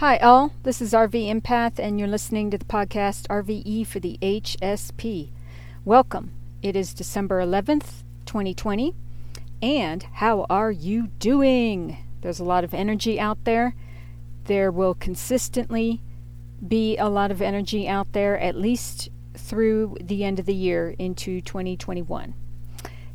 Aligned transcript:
Hi, 0.00 0.18
all. 0.18 0.52
This 0.62 0.82
is 0.82 0.92
RV 0.92 1.26
Empath, 1.32 1.78
and 1.78 1.98
you're 1.98 2.06
listening 2.06 2.50
to 2.50 2.58
the 2.58 2.66
podcast 2.66 3.26
RVE 3.28 3.86
for 3.86 3.98
the 3.98 4.18
HSP. 4.20 5.30
Welcome. 5.86 6.32
It 6.60 6.76
is 6.76 6.92
December 6.92 7.40
11th, 7.40 8.02
2020. 8.26 8.94
And 9.62 10.02
how 10.02 10.44
are 10.50 10.70
you 10.70 11.06
doing? 11.18 11.96
There's 12.20 12.38
a 12.38 12.44
lot 12.44 12.62
of 12.62 12.74
energy 12.74 13.18
out 13.18 13.42
there. 13.44 13.74
There 14.44 14.70
will 14.70 14.92
consistently 14.92 16.02
be 16.68 16.98
a 16.98 17.08
lot 17.08 17.30
of 17.30 17.40
energy 17.40 17.88
out 17.88 18.12
there, 18.12 18.38
at 18.38 18.54
least 18.54 19.08
through 19.32 19.96
the 19.98 20.24
end 20.24 20.38
of 20.38 20.44
the 20.44 20.52
year 20.52 20.94
into 20.98 21.40
2021. 21.40 22.34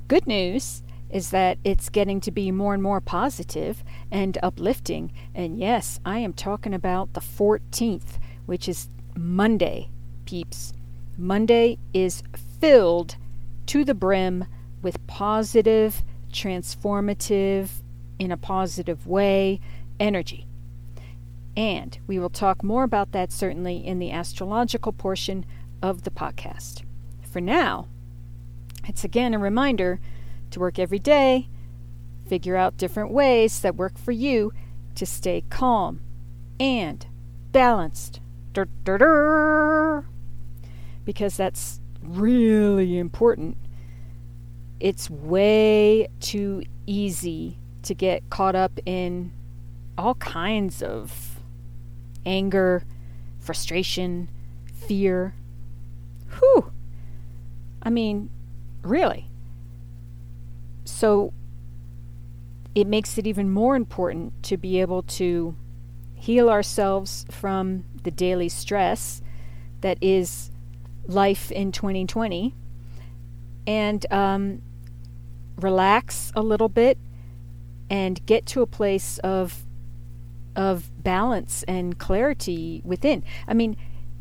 Good 0.07 0.25
news 0.25 0.82
is 1.12 1.30
that 1.32 1.57
it's 1.64 1.89
getting 1.89 2.21
to 2.21 2.32
be 2.32 2.52
more 2.52 2.73
and 2.73 2.82
more 2.82 3.02
positive 3.02 3.84
and 4.10 4.38
uplifting. 4.41 5.11
And 5.36 5.60
yes, 5.60 6.00
I 6.05 6.20
am 6.20 6.34
talking 6.34 6.73
about 6.73 7.14
the 7.14 7.21
14th, 7.21 8.18
which 8.46 8.69
is 8.69 8.89
Monday, 9.16 9.89
peeps. 10.25 10.74
Monday 11.18 11.78
is 11.93 12.24
filled 12.60 13.18
to 13.68 13.83
the 13.83 13.93
brim 13.93 14.46
with 14.82 15.05
positive, 15.07 16.04
transformative, 16.32 17.69
in 18.18 18.32
a 18.32 18.38
positive 18.38 19.07
way, 19.07 19.60
energy. 20.00 20.46
And 21.57 21.97
we 22.07 22.19
will 22.19 22.30
talk 22.30 22.64
more 22.64 22.83
about 22.83 23.11
that 23.11 23.32
certainly 23.32 23.86
in 23.86 24.00
the 24.00 24.11
astrological 24.11 24.93
portion 24.93 25.46
of 25.82 26.04
the 26.04 26.11
podcast. 26.11 26.83
For 27.30 27.41
now, 27.41 27.88
it's 28.88 29.04
again 29.04 29.33
a 29.33 29.39
reminder 29.39 30.00
to 30.51 30.60
work 30.60 30.79
every 30.79 31.00
day, 31.00 31.47
figure 32.28 32.55
out 32.55 32.78
different 32.78 33.11
ways 33.11 33.59
that 33.61 33.75
work 33.75 33.97
for 33.97 34.11
you 34.11 34.53
to 34.95 35.05
stay 35.05 35.44
calm 35.50 36.02
and 36.59 37.05
balanced. 37.52 38.19
Dur, 38.53 38.67
dur, 38.83 38.97
dur. 38.97 40.05
Because 41.03 41.35
that's 41.35 41.79
really 42.02 42.97
important. 42.97 43.57
It's 44.79 45.09
way 45.09 46.07
too 46.19 46.63
easy 46.85 47.57
to 47.83 47.94
get 47.94 48.29
caught 48.29 48.55
up 48.55 48.79
in 48.85 49.31
all 49.97 50.16
kinds 50.16 50.81
of 50.81 51.39
anger, 52.25 52.83
frustration, 53.39 54.29
fear. 54.73 55.35
Whew. 56.39 56.72
I 57.83 57.89
mean, 57.89 58.29
really. 58.83 59.27
So 60.85 61.33
it 62.73 62.87
makes 62.87 63.17
it 63.17 63.27
even 63.27 63.49
more 63.49 63.75
important 63.75 64.43
to 64.43 64.57
be 64.57 64.79
able 64.81 65.03
to 65.03 65.55
heal 66.13 66.49
ourselves 66.49 67.25
from 67.29 67.83
the 68.03 68.11
daily 68.11 68.49
stress 68.49 69.21
that 69.81 69.97
is 70.01 70.51
life 71.07 71.51
in 71.51 71.71
2020 71.71 72.55
and 73.67 74.05
um, 74.11 74.61
relax 75.57 76.31
a 76.35 76.41
little 76.41 76.69
bit 76.69 76.97
and 77.89 78.25
get 78.25 78.45
to 78.47 78.61
a 78.61 78.67
place 78.67 79.17
of 79.19 79.66
of 80.53 80.91
balance 81.01 81.63
and 81.63 81.97
clarity 81.97 82.81
within. 82.83 83.23
I 83.47 83.53
mean, 83.53 83.77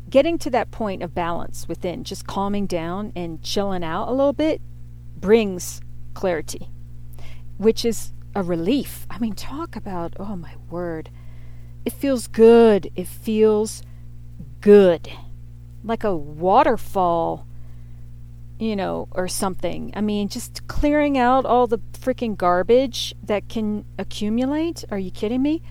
getting 0.09 0.37
to 0.39 0.49
that 0.51 0.71
point 0.71 1.03
of 1.03 1.13
balance 1.13 1.67
within, 1.67 2.05
just 2.05 2.25
calming 2.25 2.67
down 2.67 3.11
and 3.17 3.41
chilling 3.43 3.83
out 3.83 4.07
a 4.07 4.11
little 4.11 4.33
bit 4.33 4.61
brings 5.17 5.81
clarity, 6.13 6.69
which 7.57 7.85
is 7.85 8.13
a 8.35 8.43
relief. 8.43 9.05
I 9.09 9.19
mean, 9.19 9.33
talk 9.33 9.75
about, 9.75 10.13
oh 10.19 10.35
my 10.35 10.53
word. 10.69 11.09
It 11.83 11.93
feels 11.93 12.27
good. 12.27 12.91
It 12.95 13.07
feels 13.07 13.81
good. 14.61 15.11
Like 15.83 16.03
a 16.03 16.15
waterfall, 16.15 17.47
you 18.59 18.75
know, 18.75 19.07
or 19.11 19.27
something. 19.27 19.91
I 19.95 20.01
mean, 20.01 20.29
just 20.29 20.67
clearing 20.67 21.17
out 21.17 21.45
all 21.45 21.65
the 21.65 21.79
freaking 21.93 22.37
garbage 22.37 23.15
that 23.23 23.49
can 23.49 23.85
accumulate. 23.97 24.85
Are 24.91 24.99
you 24.99 25.11
kidding 25.11 25.41
me? 25.41 25.61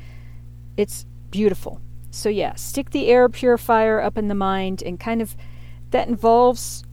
It's 0.76 1.06
beautiful. 1.31 1.81
So, 2.10 2.28
yeah, 2.28 2.54
stick 2.56 2.91
the 2.91 3.06
air 3.06 3.28
purifier 3.28 4.00
up 4.00 4.19
in 4.19 4.26
the 4.26 4.34
mind 4.34 4.82
and 4.82 4.98
kind 4.98 5.22
of 5.22 5.36
that 5.91 6.09
involves 6.09 6.84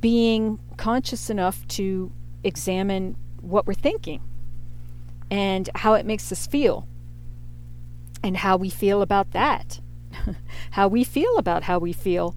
being 0.00 0.58
conscious 0.76 1.30
enough 1.30 1.66
to 1.68 2.12
examine 2.42 3.16
what 3.40 3.66
we're 3.66 3.74
thinking 3.74 4.20
and 5.30 5.68
how 5.74 5.94
it 5.94 6.06
makes 6.06 6.30
us 6.32 6.46
feel 6.46 6.88
and 8.22 8.38
how 8.38 8.56
we 8.56 8.70
feel 8.70 9.02
about 9.02 9.32
that, 9.32 9.80
how 10.72 10.88
we 10.88 11.04
feel 11.04 11.36
about 11.36 11.64
how 11.64 11.78
we 11.78 11.92
feel. 11.92 12.36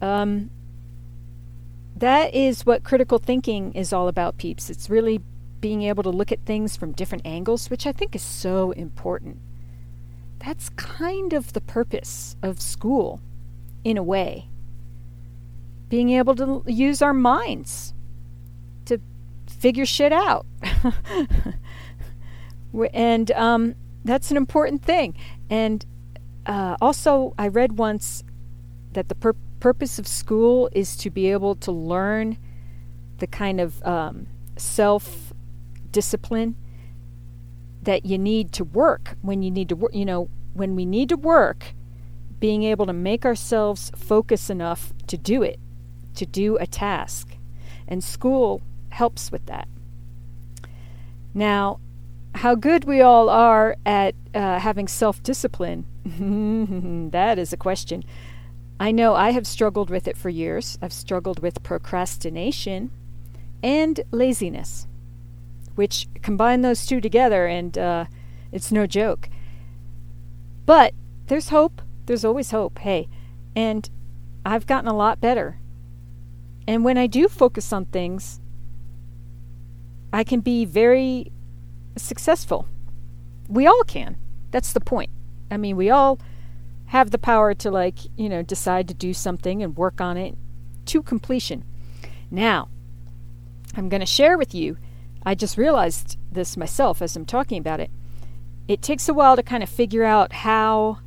Um, 0.00 0.50
that 1.96 2.34
is 2.34 2.66
what 2.66 2.84
critical 2.84 3.18
thinking 3.18 3.72
is 3.72 3.92
all 3.92 4.08
about, 4.08 4.38
peeps. 4.38 4.70
It's 4.70 4.90
really 4.90 5.20
being 5.60 5.82
able 5.82 6.02
to 6.02 6.10
look 6.10 6.32
at 6.32 6.44
things 6.44 6.76
from 6.76 6.92
different 6.92 7.26
angles, 7.26 7.70
which 7.70 7.86
I 7.86 7.92
think 7.92 8.14
is 8.14 8.22
so 8.22 8.72
important. 8.72 9.38
That's 10.38 10.68
kind 10.70 11.32
of 11.32 11.52
the 11.52 11.60
purpose 11.60 12.36
of 12.42 12.60
school, 12.60 13.20
in 13.84 13.96
a 13.96 14.02
way 14.02 14.48
being 15.94 16.10
able 16.10 16.34
to 16.34 16.64
use 16.66 17.00
our 17.00 17.14
minds 17.14 17.94
to 18.84 19.00
figure 19.46 19.86
shit 19.86 20.12
out. 20.12 20.44
and 22.92 23.30
um, 23.30 23.76
that's 24.04 24.32
an 24.32 24.36
important 24.36 24.82
thing. 24.82 25.14
And 25.48 25.86
uh, 26.46 26.76
also, 26.80 27.32
I 27.38 27.46
read 27.46 27.78
once 27.78 28.24
that 28.94 29.08
the 29.08 29.14
pur- 29.14 29.36
purpose 29.60 30.00
of 30.00 30.08
school 30.08 30.68
is 30.72 30.96
to 30.96 31.10
be 31.10 31.30
able 31.30 31.54
to 31.54 31.70
learn 31.70 32.38
the 33.18 33.28
kind 33.28 33.60
of 33.60 33.80
um, 33.84 34.26
self 34.56 35.32
discipline 35.92 36.56
that 37.84 38.04
you 38.04 38.18
need 38.18 38.50
to 38.54 38.64
work 38.64 39.16
when 39.22 39.44
you 39.44 39.50
need 39.52 39.68
to 39.68 39.76
work. 39.76 39.94
You 39.94 40.06
know, 40.06 40.28
when 40.54 40.74
we 40.74 40.86
need 40.86 41.08
to 41.10 41.16
work, 41.16 41.72
being 42.40 42.64
able 42.64 42.86
to 42.86 42.92
make 42.92 43.24
ourselves 43.24 43.92
focus 43.94 44.50
enough 44.50 44.92
to 45.06 45.16
do 45.16 45.44
it 45.44 45.60
to 46.14 46.26
do 46.26 46.56
a 46.56 46.66
task. 46.66 47.36
And 47.86 48.02
school 48.02 48.62
helps 48.90 49.30
with 49.30 49.46
that. 49.46 49.68
Now, 51.34 51.80
how 52.36 52.54
good 52.54 52.84
we 52.84 53.00
all 53.00 53.28
are 53.28 53.76
at 53.84 54.14
uh, 54.34 54.58
having 54.58 54.88
self 54.88 55.22
discipline, 55.22 55.86
that 57.12 57.38
is 57.38 57.52
a 57.52 57.56
question. 57.56 58.04
I 58.78 58.90
know 58.90 59.14
I 59.14 59.30
have 59.30 59.46
struggled 59.46 59.90
with 59.90 60.08
it 60.08 60.16
for 60.16 60.28
years. 60.28 60.78
I've 60.82 60.92
struggled 60.92 61.40
with 61.40 61.62
procrastination 61.62 62.90
and 63.62 64.00
laziness, 64.10 64.86
which 65.74 66.08
combine 66.22 66.62
those 66.62 66.86
two 66.86 67.00
together, 67.00 67.46
and 67.46 67.76
uh, 67.78 68.04
it's 68.52 68.72
no 68.72 68.86
joke. 68.86 69.28
But 70.66 70.92
there's 71.26 71.50
hope. 71.50 71.82
There's 72.06 72.24
always 72.24 72.50
hope. 72.50 72.78
Hey, 72.78 73.08
and 73.54 73.88
I've 74.44 74.66
gotten 74.66 74.88
a 74.88 74.96
lot 74.96 75.20
better 75.20 75.58
and 76.66 76.84
when 76.84 76.98
I 76.98 77.06
do 77.06 77.28
focus 77.28 77.72
on 77.72 77.86
things, 77.86 78.40
I 80.12 80.24
can 80.24 80.40
be 80.40 80.64
very 80.64 81.32
successful. 81.96 82.68
We 83.48 83.66
all 83.66 83.82
can. 83.84 84.16
That's 84.50 84.72
the 84.72 84.80
point. 84.80 85.10
I 85.50 85.56
mean, 85.56 85.76
we 85.76 85.90
all 85.90 86.18
have 86.86 87.10
the 87.10 87.18
power 87.18 87.54
to, 87.54 87.70
like, 87.70 87.98
you 88.16 88.28
know, 88.28 88.42
decide 88.42 88.88
to 88.88 88.94
do 88.94 89.12
something 89.12 89.62
and 89.62 89.76
work 89.76 90.00
on 90.00 90.16
it 90.16 90.36
to 90.86 91.02
completion. 91.02 91.64
Now, 92.30 92.68
I'm 93.76 93.88
going 93.88 94.00
to 94.00 94.06
share 94.06 94.38
with 94.38 94.54
you, 94.54 94.76
I 95.26 95.34
just 95.34 95.56
realized 95.56 96.18
this 96.30 96.56
myself 96.56 97.00
as 97.00 97.16
I'm 97.16 97.24
talking 97.24 97.58
about 97.58 97.80
it. 97.80 97.90
It 98.68 98.82
takes 98.82 99.08
a 99.08 99.14
while 99.14 99.36
to 99.36 99.42
kind 99.42 99.62
of 99.62 99.68
figure 99.68 100.04
out 100.04 100.32
how 100.32 100.98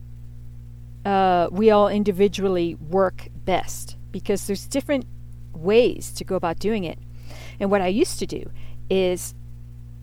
uh, 1.06 1.48
we 1.52 1.72
all 1.72 1.88
individually 1.88 2.76
work 2.76 3.28
best 3.46 3.98
because 4.12 4.48
there's 4.48 4.68
different 4.68 5.06
ways 5.58 6.12
to 6.14 6.24
go 6.24 6.36
about 6.36 6.60
doing 6.60 6.84
it. 6.84 7.00
And 7.60 7.72
what 7.72 7.82
I 7.82 7.88
used 7.88 8.20
to 8.20 8.28
do 8.28 8.50
is 8.90 9.34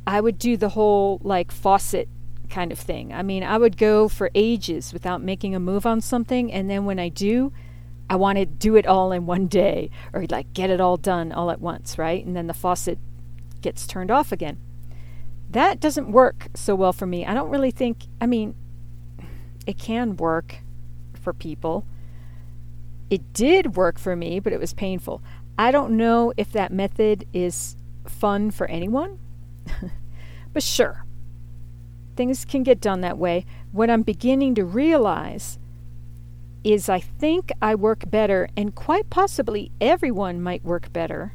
I 0.06 0.20
would 0.20 0.38
do 0.38 0.56
the 0.56 0.70
whole 0.70 1.20
like 1.22 1.50
faucet 1.50 2.08
kind 2.50 2.72
of 2.72 2.78
thing. 2.78 3.12
I 3.12 3.22
mean, 3.22 3.42
I 3.42 3.58
would 3.58 3.76
go 3.76 4.08
for 4.08 4.30
ages 4.34 4.92
without 4.92 5.22
making 5.22 5.54
a 5.54 5.60
move 5.60 5.86
on 5.86 6.00
something. 6.00 6.52
And 6.52 6.68
then 6.68 6.84
when 6.84 6.98
I 6.98 7.08
do, 7.08 7.52
I 8.08 8.16
want 8.16 8.38
to 8.38 8.44
do 8.44 8.76
it 8.76 8.86
all 8.86 9.12
in 9.12 9.26
one 9.26 9.46
day 9.46 9.90
or 10.12 10.26
like 10.28 10.52
get 10.52 10.70
it 10.70 10.80
all 10.80 10.96
done 10.96 11.32
all 11.32 11.50
at 11.50 11.60
once, 11.60 11.98
right? 11.98 12.24
And 12.24 12.36
then 12.36 12.46
the 12.46 12.54
faucet 12.54 12.98
gets 13.62 13.86
turned 13.86 14.10
off 14.10 14.30
again. 14.30 14.58
That 15.50 15.80
doesn't 15.80 16.10
work 16.10 16.48
so 16.54 16.74
well 16.74 16.92
for 16.92 17.06
me. 17.06 17.24
I 17.24 17.32
don't 17.32 17.50
really 17.50 17.70
think, 17.70 18.04
I 18.20 18.26
mean, 18.26 18.54
it 19.66 19.78
can 19.78 20.16
work 20.16 20.58
for 21.14 21.32
people. 21.32 21.86
It 23.08 23.32
did 23.32 23.76
work 23.76 23.98
for 23.98 24.16
me, 24.16 24.40
but 24.40 24.52
it 24.52 24.60
was 24.60 24.74
painful. 24.74 25.22
I 25.58 25.70
don't 25.70 25.96
know 25.96 26.32
if 26.36 26.52
that 26.52 26.72
method 26.72 27.26
is 27.32 27.76
fun 28.06 28.50
for 28.50 28.66
anyone, 28.66 29.18
but 30.52 30.62
sure. 30.62 31.04
things 32.16 32.44
can 32.44 32.62
get 32.62 32.80
done 32.80 33.00
that 33.02 33.18
way. 33.18 33.44
What 33.72 33.90
I'm 33.90 34.02
beginning 34.02 34.54
to 34.56 34.64
realize 34.64 35.58
is 36.64 36.88
I 36.88 37.00
think 37.00 37.52
I 37.60 37.74
work 37.74 38.10
better, 38.10 38.48
and 38.56 38.74
quite 38.74 39.10
possibly 39.10 39.70
everyone 39.80 40.42
might 40.42 40.64
work 40.64 40.92
better. 40.92 41.32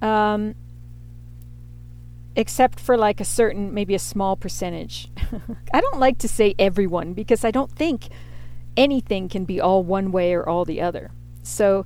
Um, 0.00 0.54
except 2.34 2.80
for 2.80 2.96
like 2.96 3.20
a 3.20 3.24
certain, 3.24 3.74
maybe 3.74 3.94
a 3.94 3.98
small 3.98 4.34
percentage. 4.34 5.10
I 5.74 5.80
don't 5.80 6.00
like 6.00 6.18
to 6.18 6.28
say 6.28 6.54
everyone 6.58 7.12
because 7.12 7.44
I 7.44 7.50
don't 7.50 7.70
think 7.70 8.08
anything 8.76 9.28
can 9.28 9.44
be 9.44 9.60
all 9.60 9.84
one 9.84 10.10
way 10.10 10.32
or 10.32 10.48
all 10.48 10.64
the 10.64 10.80
other. 10.80 11.10
So, 11.50 11.84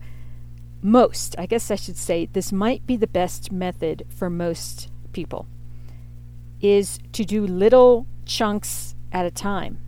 most, 0.83 1.35
I 1.39 1.47
guess 1.47 1.71
I 1.71 1.77
should 1.77 1.97
say, 1.97 2.27
this 2.27 2.53
might 2.53 2.87
be 2.87 2.97
the 2.97 3.07
best 3.07 3.51
method 3.51 4.05
for 4.09 4.29
most 4.29 4.91
people, 5.13 5.47
is 6.61 6.99
to 7.13 7.25
do 7.25 7.47
little 7.47 8.07
chunks 8.27 8.95
at 9.13 9.25
a 9.25 9.31
time 9.31 9.79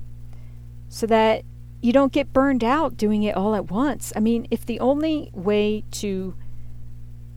so 0.88 1.06
that 1.06 1.44
you 1.82 1.92
don't 1.92 2.12
get 2.12 2.32
burned 2.32 2.64
out 2.64 2.96
doing 2.96 3.22
it 3.22 3.36
all 3.36 3.54
at 3.54 3.70
once. 3.70 4.12
I 4.16 4.20
mean, 4.20 4.48
if 4.50 4.64
the 4.64 4.80
only 4.80 5.30
way 5.34 5.84
to 5.92 6.34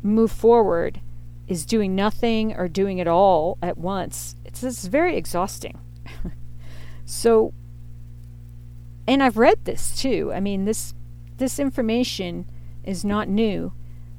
move 0.02 0.32
forward 0.32 1.02
is 1.48 1.66
doing 1.66 1.96
nothing 1.96 2.56
or 2.56 2.68
doing 2.68 3.00
it 3.00 3.08
all 3.08 3.58
at 3.62 3.78
once, 3.78 4.36
it's, 4.46 4.64
it's 4.64 4.86
very 4.86 5.18
exhausting. 5.18 5.80
so, 7.06 7.54
and 9.08 9.22
I've 9.22 9.38
read 9.38 9.66
this 9.66 10.00
too. 10.00 10.32
I 10.34 10.40
mean, 10.40 10.66
this 10.66 10.94
this 11.40 11.60
information 11.60 12.46
is 12.84 13.04
not 13.04 13.28
new 13.28 13.74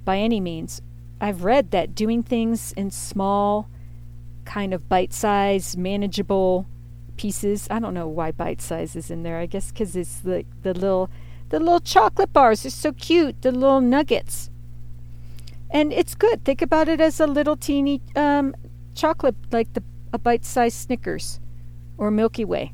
by 0.05 0.19
any 0.19 0.41
means. 0.41 0.83
I've 1.21 1.45
read 1.45 1.71
that 1.71 1.95
doing 1.95 2.23
things 2.23 2.73
in 2.73 2.91
small, 2.91 3.69
kind 4.45 4.75
of 4.75 4.89
bite-sized, 4.89 5.79
manageable 5.79 6.67
pieces. 7.17 7.69
I 7.71 7.79
don't 7.79 7.93
know 7.93 8.09
why 8.09 8.33
bite 8.33 8.63
size 8.63 8.97
is 8.97 9.11
in 9.11 9.23
there. 9.23 9.39
I 9.39 9.45
guess 9.47 9.71
because 9.71 9.95
it's 9.95 10.21
the 10.21 10.45
the 10.63 10.73
little 10.73 11.11
the 11.51 11.59
little 11.59 11.81
chocolate 11.81 12.33
bars. 12.33 12.63
They're 12.63 12.71
so 12.71 12.93
cute. 12.93 13.43
The 13.43 13.53
little 13.53 13.83
nuggets. 13.83 14.51
And 15.71 15.93
it's 15.93 16.15
good. 16.15 16.45
Think 16.45 16.63
about 16.63 16.89
it 16.89 17.01
as 17.01 17.21
a 17.21 17.27
little 17.27 17.57
teeny 17.57 18.01
um, 18.17 18.55
chocolate, 18.95 19.37
like 19.53 19.73
the 19.75 19.83
a 20.13 20.19
bite-sized 20.19 20.77
Snickers, 20.77 21.39
or 21.97 22.11
Milky 22.11 22.45
Way, 22.45 22.73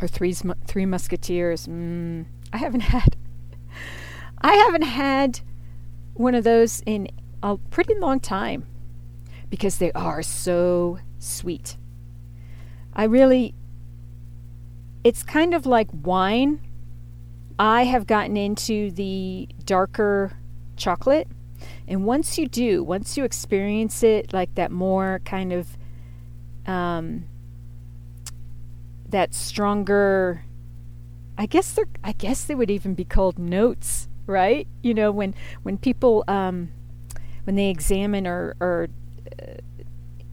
or 0.00 0.06
Three 0.06 0.34
Three 0.66 0.86
Musketeers. 0.86 1.66
Mm, 1.66 2.26
I 2.54 2.58
haven't 2.58 2.82
had. 2.82 3.16
I 4.40 4.54
haven't 4.54 4.82
had 4.82 5.40
one 6.14 6.36
of 6.36 6.44
those 6.44 6.84
in 6.86 7.08
a 7.42 7.56
pretty 7.56 7.96
long 7.96 8.20
time 8.20 8.64
because 9.50 9.78
they 9.78 9.90
are 9.90 10.22
so 10.22 11.00
sweet. 11.18 11.76
I 12.94 13.04
really, 13.04 13.56
it's 15.02 15.24
kind 15.24 15.52
of 15.52 15.66
like 15.66 15.88
wine. 15.92 16.60
I 17.58 17.86
have 17.86 18.06
gotten 18.06 18.36
into 18.36 18.92
the 18.92 19.48
darker 19.64 20.38
chocolate. 20.76 21.26
And 21.88 22.04
once 22.04 22.38
you 22.38 22.46
do, 22.46 22.84
once 22.84 23.16
you 23.16 23.24
experience 23.24 24.04
it 24.04 24.32
like 24.32 24.54
that 24.54 24.70
more 24.70 25.20
kind 25.24 25.52
of, 25.52 25.76
um, 26.66 27.24
that 29.08 29.34
stronger, 29.34 30.44
I 31.36 31.46
guess 31.46 31.72
they're, 31.72 31.88
I 32.02 32.12
guess 32.12 32.44
they 32.44 32.54
would 32.54 32.70
even 32.70 32.94
be 32.94 33.04
called 33.04 33.38
notes, 33.38 34.08
right? 34.26 34.68
You 34.82 34.94
know, 34.94 35.10
when, 35.10 35.34
when 35.62 35.78
people, 35.78 36.24
um, 36.28 36.70
when 37.44 37.56
they 37.56 37.70
examine 37.70 38.26
or, 38.26 38.56
or 38.60 38.88
uh, 39.40 39.54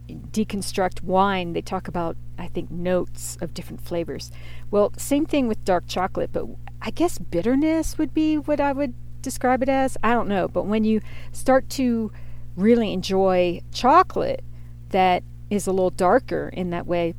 deconstruct 0.08 1.02
wine, 1.02 1.52
they 1.52 1.62
talk 1.62 1.88
about, 1.88 2.16
I 2.38 2.46
think, 2.46 2.70
notes 2.70 3.36
of 3.40 3.54
different 3.54 3.80
flavors. 3.80 4.30
Well, 4.70 4.92
same 4.96 5.26
thing 5.26 5.48
with 5.48 5.64
dark 5.64 5.84
chocolate, 5.86 6.30
but 6.32 6.46
I 6.80 6.90
guess 6.90 7.18
bitterness 7.18 7.98
would 7.98 8.14
be 8.14 8.36
what 8.36 8.60
I 8.60 8.72
would 8.72 8.94
describe 9.22 9.62
it 9.62 9.68
as. 9.68 9.96
I 10.02 10.14
don't 10.14 10.28
know. 10.28 10.48
But 10.48 10.66
when 10.66 10.84
you 10.84 11.00
start 11.32 11.68
to 11.70 12.12
really 12.56 12.92
enjoy 12.92 13.60
chocolate 13.72 14.44
that 14.90 15.22
is 15.48 15.66
a 15.66 15.70
little 15.70 15.90
darker 15.90 16.50
in 16.52 16.70
that 16.70 16.86
way, 16.86 17.14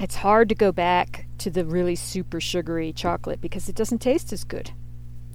it's 0.00 0.16
hard 0.16 0.48
to 0.48 0.54
go 0.54 0.72
back 0.72 1.26
to 1.38 1.50
the 1.50 1.64
really 1.64 1.96
super 1.96 2.40
sugary 2.40 2.92
chocolate 2.92 3.40
because 3.40 3.68
it 3.68 3.74
doesn't 3.74 3.98
taste 3.98 4.32
as 4.32 4.44
good. 4.44 4.72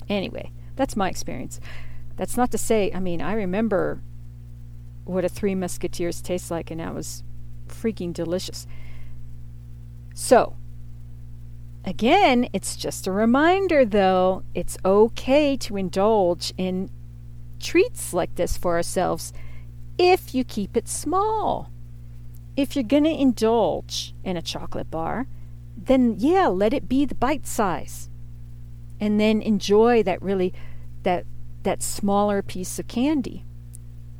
Anyway, 0.10 0.52
that's 0.76 0.96
my 0.96 1.10
experience. 1.10 1.60
That's 2.16 2.38
not 2.38 2.52
to 2.52 2.58
say, 2.58 2.92
I 2.94 3.00
mean, 3.00 3.22
I 3.22 3.34
remember 3.34 4.02
what 5.06 5.26
a 5.26 5.30
Three 5.30 5.56
Musketeers 5.56 6.22
tastes 6.22 6.52
like, 6.52 6.72
and 6.72 6.80
that 6.80 6.94
was 6.94 7.24
freaking 7.68 8.14
delicious. 8.14 8.68
So, 10.14 10.56
again, 11.84 12.48
it's 12.54 12.76
just 12.76 13.08
a 13.08 13.12
reminder 13.12 13.84
though, 13.84 14.44
it's 14.54 14.78
okay 14.86 15.58
to 15.58 15.78
indulge 15.78 16.54
in 16.58 16.90
treats 17.60 18.14
like 18.14 18.36
this 18.36 18.58
for 18.58 18.76
ourselves 18.76 19.34
if 19.98 20.36
you 20.36 20.44
keep 20.44 20.76
it 20.76 20.88
small. 20.88 21.72
If 22.56 22.76
you're 22.76 22.84
going 22.84 23.06
to 23.06 23.10
indulge 23.10 24.14
in 24.24 24.38
a 24.38 24.42
chocolate 24.42 24.92
bar, 24.92 25.28
then 25.86 26.16
yeah, 26.18 26.48
let 26.48 26.74
it 26.74 26.90
be 26.90 27.06
the 27.06 27.16
bite 27.16 27.48
size. 27.48 28.10
And 29.00 29.20
then 29.20 29.42
enjoy 29.42 30.04
that 30.04 30.22
really 30.22 30.54
that 31.04 31.26
that 31.64 31.84
smaller 31.84 32.42
piece 32.42 32.80
of 32.80 32.88
candy 32.88 33.46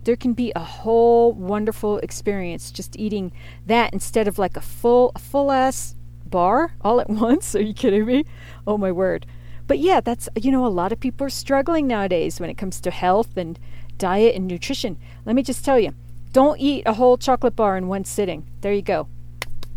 there 0.04 0.16
can 0.16 0.34
be 0.34 0.52
a 0.56 0.64
whole 0.64 1.34
wonderful 1.34 1.98
experience 2.00 2.72
just 2.72 2.98
eating 3.00 3.32
that 3.66 3.94
instead 3.94 4.28
of 4.28 4.38
like 4.38 4.58
a 4.58 4.62
full 4.62 5.12
a 5.16 5.20
full 5.20 5.52
ass 5.52 5.96
bar 6.26 6.74
all 6.82 7.00
at 7.00 7.10
once. 7.10 7.56
Are 7.56 7.62
you 7.62 7.74
kidding 7.74 8.06
me? 8.06 8.26
Oh 8.66 8.78
my 8.78 8.92
word. 8.92 9.26
But 9.68 9.80
yeah, 9.80 10.02
that's 10.02 10.28
you 10.36 10.52
know 10.52 10.66
a 10.66 10.68
lot 10.68 10.92
of 10.92 11.00
people 11.00 11.26
are 11.26 11.30
struggling 11.30 11.88
nowadays 11.88 12.40
when 12.40 12.50
it 12.50 12.58
comes 12.58 12.82
to 12.82 12.92
health 12.92 13.38
and 13.38 13.60
diet 13.98 14.36
and 14.36 14.48
nutrition. 14.48 14.98
Let 15.26 15.36
me 15.36 15.44
just 15.44 15.64
tell 15.64 15.80
you, 15.80 15.94
don't 16.34 16.60
eat 16.60 16.84
a 16.86 16.94
whole 16.94 17.18
chocolate 17.18 17.56
bar 17.56 17.78
in 17.78 17.88
one 17.88 18.04
sitting. 18.04 18.48
There 18.62 18.74
you 18.74 18.82
go. 18.82 19.08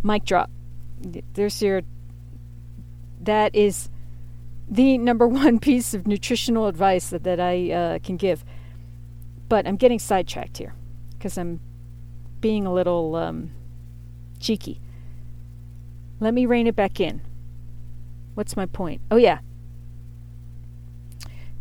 Mic 0.03 0.25
drop. 0.25 0.51
There's 1.35 1.61
your 1.63 1.83
that 3.21 3.55
is 3.55 3.89
the 4.69 4.99
number 4.99 5.27
one 5.45 5.59
piece 5.59 5.95
of 5.95 6.07
nutritional 6.07 6.67
advice 6.67 7.11
that, 7.11 7.25
that 7.25 7.41
I 7.41 7.71
uh, 7.71 7.99
can 8.01 8.17
give. 8.17 8.45
But 9.49 9.67
I'm 9.67 9.77
getting 9.77 9.99
sidetracked 9.99 10.59
here 10.59 10.75
because 11.13 11.39
I'm 11.39 11.61
being 12.41 12.67
a 12.67 12.73
little 12.73 13.15
um, 13.15 13.53
cheeky. 14.41 14.81
Let 16.19 16.35
me 16.35 16.47
rein 16.47 16.67
it 16.67 16.75
back 16.75 17.01
in. 17.01 17.21
What's 18.35 18.57
my 18.57 18.67
point? 18.67 19.01
Oh, 19.11 19.17
yeah. 19.17 19.39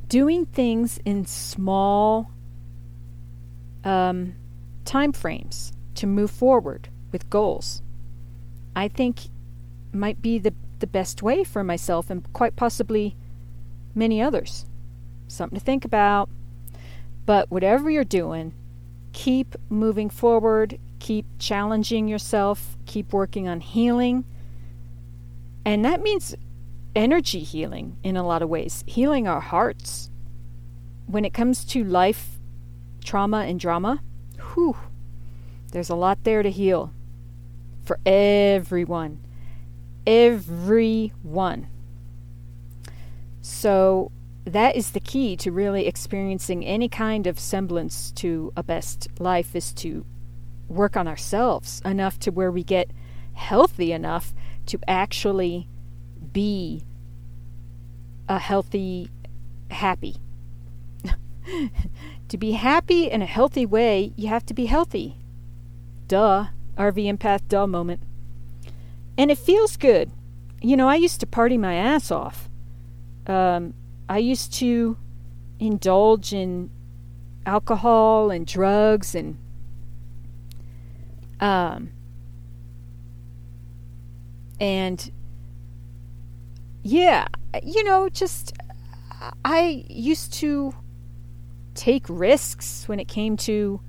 Doing 0.07 0.45
things 0.45 0.99
in 1.05 1.25
small 1.25 2.31
um, 3.83 4.35
time 4.83 5.13
frames 5.13 5.73
to 5.95 6.07
move 6.07 6.31
forward 6.31 6.89
with 7.11 7.29
goals, 7.29 7.81
I 8.75 8.87
think 8.87 9.21
might 9.93 10.21
be 10.21 10.37
the, 10.37 10.53
the 10.79 10.87
best 10.87 11.23
way 11.23 11.43
for 11.43 11.63
myself 11.63 12.09
and 12.09 12.31
quite 12.33 12.55
possibly 12.55 13.15
many 13.93 14.21
others. 14.21 14.65
Something 15.27 15.57
to 15.57 15.63
think 15.63 15.85
about. 15.85 16.29
But 17.25 17.49
whatever 17.49 17.89
you're 17.89 18.03
doing, 18.03 18.53
keep 19.13 19.55
moving 19.69 20.09
forward, 20.09 20.77
keep 20.99 21.25
challenging 21.39 22.07
yourself, 22.07 22.77
keep 22.85 23.13
working 23.13 23.47
on 23.47 23.61
healing. 23.61 24.25
And 25.63 25.83
that 25.85 26.01
means 26.01 26.35
energy 26.95 27.39
healing 27.39 27.97
in 28.03 28.15
a 28.17 28.25
lot 28.25 28.41
of 28.41 28.49
ways, 28.49 28.83
healing 28.85 29.27
our 29.27 29.39
hearts. 29.39 30.11
When 31.07 31.25
it 31.25 31.33
comes 31.33 31.65
to 31.65 31.83
life, 31.83 32.39
trauma, 33.03 33.39
and 33.39 33.59
drama, 33.59 34.01
whew, 34.53 34.75
there's 35.71 35.89
a 35.89 35.95
lot 35.95 36.23
there 36.23 36.43
to 36.43 36.51
heal 36.51 36.91
for 37.85 37.99
everyone. 38.05 39.19
Everyone. 40.05 41.67
So 43.41 44.11
that 44.45 44.75
is 44.75 44.91
the 44.91 44.99
key 44.99 45.35
to 45.37 45.51
really 45.51 45.87
experiencing 45.87 46.65
any 46.65 46.87
kind 46.87 47.25
of 47.27 47.39
semblance 47.39 48.11
to 48.11 48.53
a 48.55 48.63
best 48.63 49.07
life 49.19 49.55
is 49.55 49.73
to 49.73 50.05
work 50.67 50.95
on 50.95 51.07
ourselves 51.07 51.81
enough 51.83 52.19
to 52.19 52.31
where 52.31 52.51
we 52.51 52.63
get 52.63 52.91
healthy 53.33 53.91
enough 53.91 54.33
to 54.65 54.79
actually 54.87 55.67
be 56.31 56.83
a 58.27 58.39
healthy 58.39 59.09
happy 59.69 60.15
to 62.27 62.37
be 62.37 62.51
happy 62.53 63.09
in 63.09 63.21
a 63.21 63.25
healthy 63.25 63.65
way 63.65 64.11
you 64.15 64.27
have 64.27 64.45
to 64.45 64.53
be 64.53 64.65
healthy 64.65 65.17
duh 66.07 66.47
rv 66.77 67.17
empath 67.17 67.41
duh 67.47 67.67
moment. 67.67 68.01
And 69.17 69.31
it 69.31 69.37
feels 69.37 69.77
good. 69.77 70.11
You 70.61 70.75
know 70.75 70.87
i 70.87 70.95
used 70.95 71.19
to 71.19 71.27
party 71.27 71.57
my 71.57 71.75
ass 71.75 72.11
off. 72.11 72.49
Um, 73.27 73.73
I 74.07 74.19
used 74.19 74.53
to 74.55 74.97
indulge 75.59 76.33
in 76.33 76.69
alcohol 77.45 78.29
and 78.31 78.45
drugs 78.45 79.15
and 79.15 79.37
Um, 81.39 81.91
and 84.59 85.11
yeah, 86.83 87.27
you 87.63 87.83
know, 87.83 88.09
just 88.09 88.53
I 89.43 89.85
used 89.89 90.33
to 90.35 90.73
take 91.73 92.05
risks 92.07 92.87
when 92.87 92.99
it 92.99 93.07
came 93.07 93.35
to, 93.37 93.81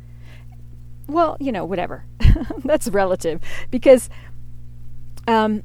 well, 1.07 1.37
you 1.41 1.53
know, 1.53 1.65
whatever. 1.65 2.05
That's 2.65 2.89
relative 2.89 3.41
because 3.71 4.09
um, 5.27 5.63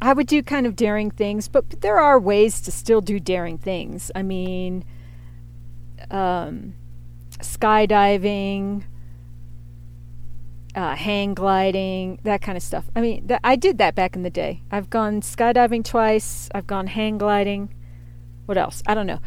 I 0.00 0.12
would 0.12 0.26
do 0.26 0.42
kind 0.42 0.66
of 0.66 0.76
daring 0.76 1.10
things, 1.10 1.48
but 1.48 1.80
there 1.80 1.98
are 1.98 2.18
ways 2.18 2.60
to 2.62 2.70
still 2.70 3.00
do 3.00 3.18
daring 3.18 3.58
things. 3.58 4.10
I 4.14 4.22
mean, 4.22 4.84
um, 6.10 6.74
skydiving, 7.38 8.84
uh, 10.74 10.96
hang 10.96 11.34
gliding, 11.34 12.18
that 12.24 12.42
kind 12.42 12.56
of 12.56 12.62
stuff. 12.62 12.84
I 12.96 13.00
mean, 13.00 13.28
th- 13.28 13.40
I 13.44 13.56
did 13.56 13.78
that 13.78 13.94
back 13.94 14.16
in 14.16 14.22
the 14.22 14.30
day. 14.30 14.62
I've 14.70 14.90
gone 14.90 15.20
skydiving 15.20 15.84
twice, 15.84 16.48
I've 16.54 16.66
gone 16.66 16.88
hang 16.88 17.18
gliding. 17.18 17.74
What 18.46 18.58
else? 18.58 18.82
I 18.86 18.94
don't 18.94 19.06
know. 19.06 19.20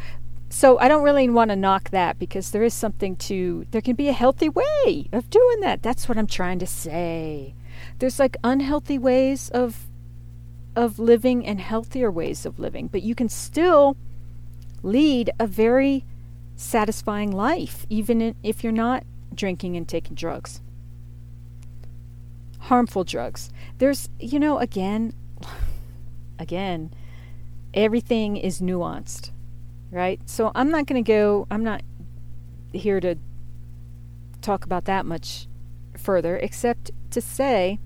So 0.50 0.80
I 0.80 0.88
don't 0.88 1.04
really 1.04 1.30
want 1.30 1.50
to 1.50 1.56
knock 1.56 1.89
that 1.92 2.18
because 2.18 2.51
there 2.51 2.63
is 2.63 2.74
something 2.74 3.16
to, 3.18 3.66
there 3.72 3.82
can 3.82 3.96
be 3.96 4.08
a 4.08 4.13
healthy 4.13 4.50
way 4.50 5.08
of 5.12 5.30
doing 5.30 5.60
that. 5.62 5.84
That's 5.84 6.08
what 6.08 6.18
I'm 6.18 6.27
trying 6.27 6.60
to 6.60 6.68
say. 6.68 7.54
There's 8.00 8.20
like 8.20 8.38
unhealthy 8.44 8.98
ways 8.98 9.50
of 9.50 9.88
of 10.75 11.00
living 11.00 11.44
and 11.44 11.60
healthier 11.60 12.12
ways 12.12 12.46
of 12.46 12.60
living, 12.60 12.86
but 12.86 13.01
you 13.01 13.16
can 13.16 13.27
still 13.27 13.98
lead 14.84 15.32
a 15.39 15.48
very 15.48 16.06
satisfying 16.56 17.32
life 17.32 17.88
even 17.89 18.36
if 18.44 18.63
you're 18.63 18.72
not 18.72 19.04
drinking 19.34 19.75
and 19.75 19.88
taking 19.88 20.13
drugs 20.13 20.62
harmful 22.68 23.04
drugs. 23.04 23.50
There's, 23.77 24.10
you 24.20 24.39
know, 24.39 24.60
again, 24.60 25.13
again, 26.39 26.94
everything 27.74 28.38
is 28.38 28.62
nuanced, 28.62 29.32
right? 29.91 30.20
So 30.25 30.51
I'm 30.56 30.70
not 30.70 30.86
going 30.86 31.03
to 31.03 31.08
go, 31.08 31.48
I'm 31.50 31.63
not 31.63 31.82
here 32.74 33.00
to 33.00 33.15
talk 34.41 34.65
about 34.65 34.86
that 34.86 35.06
much 35.06 35.48
further, 35.98 36.38
except 36.38 36.91
to 37.12 37.22
say, 37.22 37.79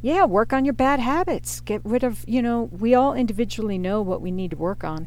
yeah, 0.00 0.24
work 0.24 0.52
on 0.52 0.64
your 0.64 0.74
bad 0.74 1.00
habits. 1.00 1.60
Get 1.60 1.80
rid 1.84 2.02
of, 2.02 2.24
you 2.26 2.42
know, 2.42 2.68
we 2.72 2.94
all 2.94 3.14
individually 3.14 3.78
know 3.78 4.02
what 4.02 4.20
we 4.20 4.30
need 4.30 4.50
to 4.50 4.56
work 4.56 4.84
on. 4.84 5.06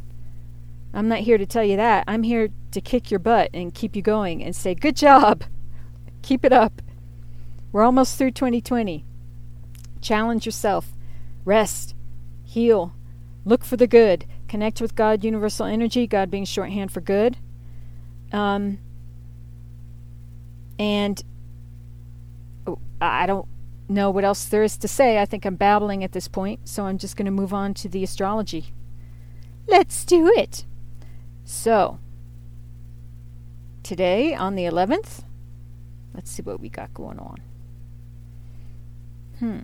I'm 0.94 1.10
not 1.10 1.20
here 1.20 1.38
to 1.38 1.46
tell 1.46 1.64
you 1.64 1.76
that. 1.76 2.06
I'm 2.08 2.24
here 2.24 2.50
to 2.72 2.82
kick 2.82 3.12
your 3.12 3.20
butt 3.20 3.50
and 3.54 3.74
keep 3.74 3.96
you 3.96 4.02
going 4.02 4.42
and 4.42 4.56
say, 4.56 4.74
good 4.74 4.96
job. 4.96 5.44
Keep 6.22 6.46
it 6.46 6.54
up. 6.54 6.82
We're 7.74 7.84
almost 7.84 8.18
through 8.18 8.32
2020. 8.32 9.04
Challenge 10.00 10.46
yourself. 10.46 10.94
Rest. 11.44 11.94
Heal. 12.46 12.96
Look 13.44 13.66
for 13.66 13.76
the 13.76 13.88
good. 13.88 14.26
Connect 14.48 14.82
with 14.82 14.96
God, 14.96 15.24
universal 15.24 15.66
energy, 15.66 16.08
God 16.08 16.30
being 16.30 16.46
shorthand 16.46 16.92
for 16.92 17.02
good. 17.02 17.38
Um, 18.32 18.80
and 20.78 21.24
oh, 22.68 22.80
I 23.02 23.26
don't 23.26 23.48
know 23.88 24.10
what 24.10 24.24
else 24.24 24.46
there 24.46 24.64
is 24.64 24.78
to 24.78 24.88
say. 24.88 25.20
I 25.20 25.26
think 25.26 25.46
I'm 25.46 25.56
babbling 25.56 26.04
at 26.04 26.12
this 26.12 26.28
point, 26.28 26.68
so 26.68 26.86
I'm 26.86 26.98
just 26.98 27.16
going 27.16 27.26
to 27.26 27.32
move 27.32 27.54
on 27.54 27.74
to 27.76 27.90
the 27.90 28.04
astrology. 28.04 28.74
Let's 29.68 30.06
do 30.06 30.32
it. 30.36 30.66
So, 31.44 32.00
today 33.84 34.34
on 34.34 34.56
the 34.56 34.64
11th, 34.64 35.24
let's 36.14 36.32
see 36.32 36.42
what 36.42 36.60
we 36.60 36.70
got 36.70 36.94
going 36.94 37.20
on. 37.20 37.38
Hmm. 39.40 39.60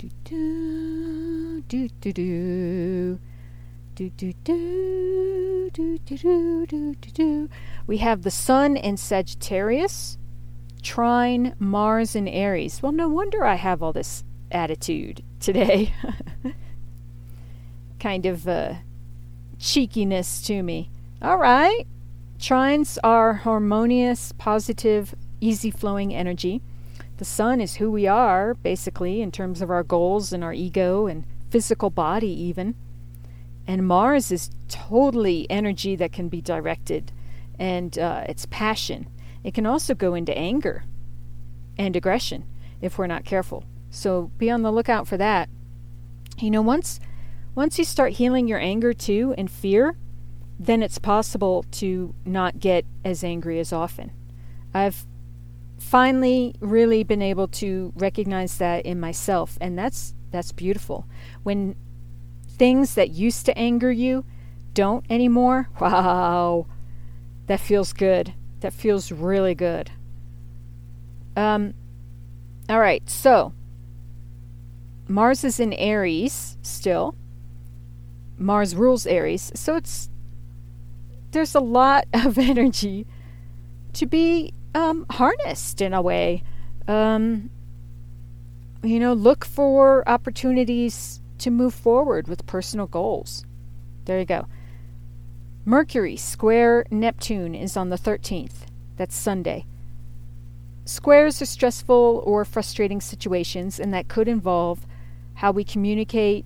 Do 0.00 0.08
do 0.24 1.60
do 1.68 1.88
do 1.88 2.12
do 2.12 2.12
do. 2.12 3.18
Do, 3.96 4.08
do, 4.16 4.32
do, 4.44 5.70
do, 5.74 5.98
do, 5.98 6.66
do, 6.66 6.94
do, 6.94 7.10
do. 7.12 7.48
We 7.86 7.98
have 7.98 8.22
the 8.22 8.30
Sun 8.30 8.78
in 8.78 8.96
Sagittarius, 8.96 10.16
trine 10.82 11.54
Mars 11.58 12.16
in 12.16 12.26
Aries. 12.26 12.82
Well, 12.82 12.92
no 12.92 13.10
wonder 13.10 13.44
I 13.44 13.56
have 13.56 13.82
all 13.82 13.92
this 13.92 14.24
attitude 14.50 15.22
today. 15.38 15.92
kind 18.00 18.24
of 18.24 18.48
uh, 18.48 18.76
cheekiness 19.58 20.40
to 20.46 20.62
me. 20.62 20.90
All 21.20 21.36
right. 21.36 21.86
Trines 22.38 22.96
are 23.04 23.34
harmonious, 23.34 24.32
positive, 24.32 25.14
easy 25.42 25.70
flowing 25.70 26.14
energy. 26.14 26.62
The 27.20 27.26
sun 27.26 27.60
is 27.60 27.74
who 27.74 27.90
we 27.90 28.06
are, 28.06 28.54
basically, 28.54 29.20
in 29.20 29.30
terms 29.30 29.60
of 29.60 29.70
our 29.70 29.82
goals 29.82 30.32
and 30.32 30.42
our 30.42 30.54
ego 30.54 31.06
and 31.06 31.26
physical 31.50 31.90
body, 31.90 32.32
even. 32.44 32.74
And 33.66 33.86
Mars 33.86 34.32
is 34.32 34.48
totally 34.68 35.46
energy 35.50 35.96
that 35.96 36.12
can 36.12 36.30
be 36.30 36.40
directed, 36.40 37.12
and 37.58 37.98
uh, 37.98 38.24
it's 38.26 38.46
passion. 38.46 39.06
It 39.44 39.52
can 39.52 39.66
also 39.66 39.94
go 39.94 40.14
into 40.14 40.34
anger 40.34 40.84
and 41.76 41.94
aggression 41.94 42.46
if 42.80 42.96
we're 42.96 43.06
not 43.06 43.26
careful. 43.26 43.64
So 43.90 44.30
be 44.38 44.50
on 44.50 44.62
the 44.62 44.72
lookout 44.72 45.06
for 45.06 45.18
that. 45.18 45.50
You 46.38 46.50
know, 46.50 46.62
once 46.62 47.00
once 47.54 47.78
you 47.78 47.84
start 47.84 48.12
healing 48.12 48.48
your 48.48 48.60
anger 48.60 48.94
too 48.94 49.34
and 49.36 49.50
fear, 49.50 49.94
then 50.58 50.82
it's 50.82 50.98
possible 50.98 51.66
to 51.72 52.14
not 52.24 52.60
get 52.60 52.86
as 53.04 53.22
angry 53.22 53.60
as 53.60 53.74
often. 53.74 54.10
I've 54.72 55.04
finally 55.80 56.54
really 56.60 57.02
been 57.02 57.22
able 57.22 57.48
to 57.48 57.92
recognize 57.96 58.58
that 58.58 58.84
in 58.84 59.00
myself 59.00 59.56
and 59.60 59.78
that's 59.78 60.14
that's 60.30 60.52
beautiful. 60.52 61.06
When 61.42 61.74
things 62.48 62.94
that 62.94 63.10
used 63.10 63.46
to 63.46 63.58
anger 63.58 63.90
you 63.90 64.24
don't 64.74 65.04
anymore 65.10 65.68
wow 65.80 66.66
that 67.46 67.58
feels 67.58 67.92
good. 67.92 68.34
That 68.60 68.72
feels 68.72 69.10
really 69.10 69.54
good. 69.54 69.90
Um 71.34 71.74
all 72.68 72.78
right 72.78 73.08
so 73.08 73.54
mars 75.08 75.42
is 75.42 75.58
in 75.58 75.72
aries 75.72 76.58
still. 76.62 77.16
Mars 78.36 78.76
rules 78.76 79.06
aries 79.06 79.50
so 79.54 79.76
it's 79.76 80.10
there's 81.32 81.54
a 81.54 81.60
lot 81.60 82.04
of 82.12 82.38
energy 82.38 83.06
to 83.94 84.06
be 84.06 84.52
um, 84.74 85.06
harnessed 85.10 85.80
in 85.80 85.92
a 85.92 86.02
way. 86.02 86.42
Um, 86.88 87.50
you 88.82 88.98
know, 88.98 89.12
look 89.12 89.44
for 89.44 90.08
opportunities 90.08 91.20
to 91.38 91.50
move 91.50 91.74
forward 91.74 92.28
with 92.28 92.46
personal 92.46 92.86
goals. 92.86 93.44
There 94.04 94.18
you 94.18 94.24
go. 94.24 94.46
Mercury 95.64 96.16
square 96.16 96.84
Neptune 96.90 97.54
is 97.54 97.76
on 97.76 97.90
the 97.90 97.96
13th. 97.96 98.66
That's 98.96 99.14
Sunday. 99.14 99.66
Squares 100.84 101.40
are 101.40 101.46
stressful 101.46 102.22
or 102.24 102.44
frustrating 102.44 103.00
situations, 103.00 103.78
and 103.78 103.92
that 103.94 104.08
could 104.08 104.28
involve 104.28 104.86
how 105.34 105.52
we 105.52 105.62
communicate, 105.62 106.44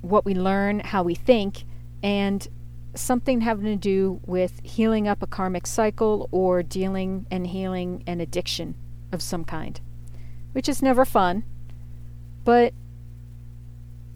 what 0.00 0.24
we 0.24 0.34
learn, 0.34 0.80
how 0.80 1.02
we 1.02 1.14
think, 1.14 1.64
and 2.02 2.46
something 2.94 3.40
having 3.40 3.64
to 3.64 3.76
do 3.76 4.20
with 4.24 4.60
healing 4.62 5.08
up 5.08 5.22
a 5.22 5.26
karmic 5.26 5.66
cycle 5.66 6.28
or 6.30 6.62
dealing 6.62 7.26
and 7.30 7.46
healing 7.48 8.02
an 8.06 8.20
addiction 8.20 8.74
of 9.12 9.22
some 9.22 9.44
kind, 9.44 9.80
which 10.52 10.68
is 10.68 10.82
never 10.82 11.04
fun. 11.04 11.44
But 12.44 12.74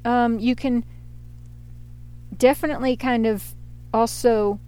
um, 0.04 0.38
you 0.38 0.54
can 0.54 0.85
definitely 2.37 2.97
kind 2.97 3.26
of 3.26 3.54
also 3.92 4.61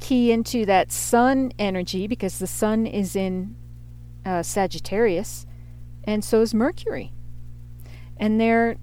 key 0.00 0.30
into 0.30 0.66
that 0.66 0.92
sun 0.92 1.52
energy 1.58 2.06
because 2.06 2.38
the 2.38 2.46
sun 2.46 2.86
is 2.86 3.16
in 3.16 3.56
uh, 4.24 4.42
Sagittarius 4.42 5.46
and 6.04 6.24
so 6.24 6.40
is 6.42 6.54
Mercury. 6.54 7.12
And 8.16 8.40
they're 8.40 8.76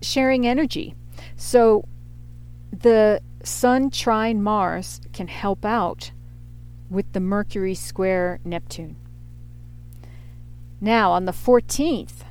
sharing 0.00 0.46
energy. 0.46 0.94
So 1.36 1.86
the 2.80 3.20
Sun 3.42 3.90
trine 3.90 4.42
Mars 4.42 5.00
can 5.12 5.28
help 5.28 5.64
out 5.64 6.12
with 6.88 7.12
the 7.12 7.20
Mercury 7.20 7.74
square 7.74 8.40
Neptune. 8.44 8.96
Now, 10.80 11.12
on 11.12 11.24
the 11.24 11.32
14th, 11.32 12.24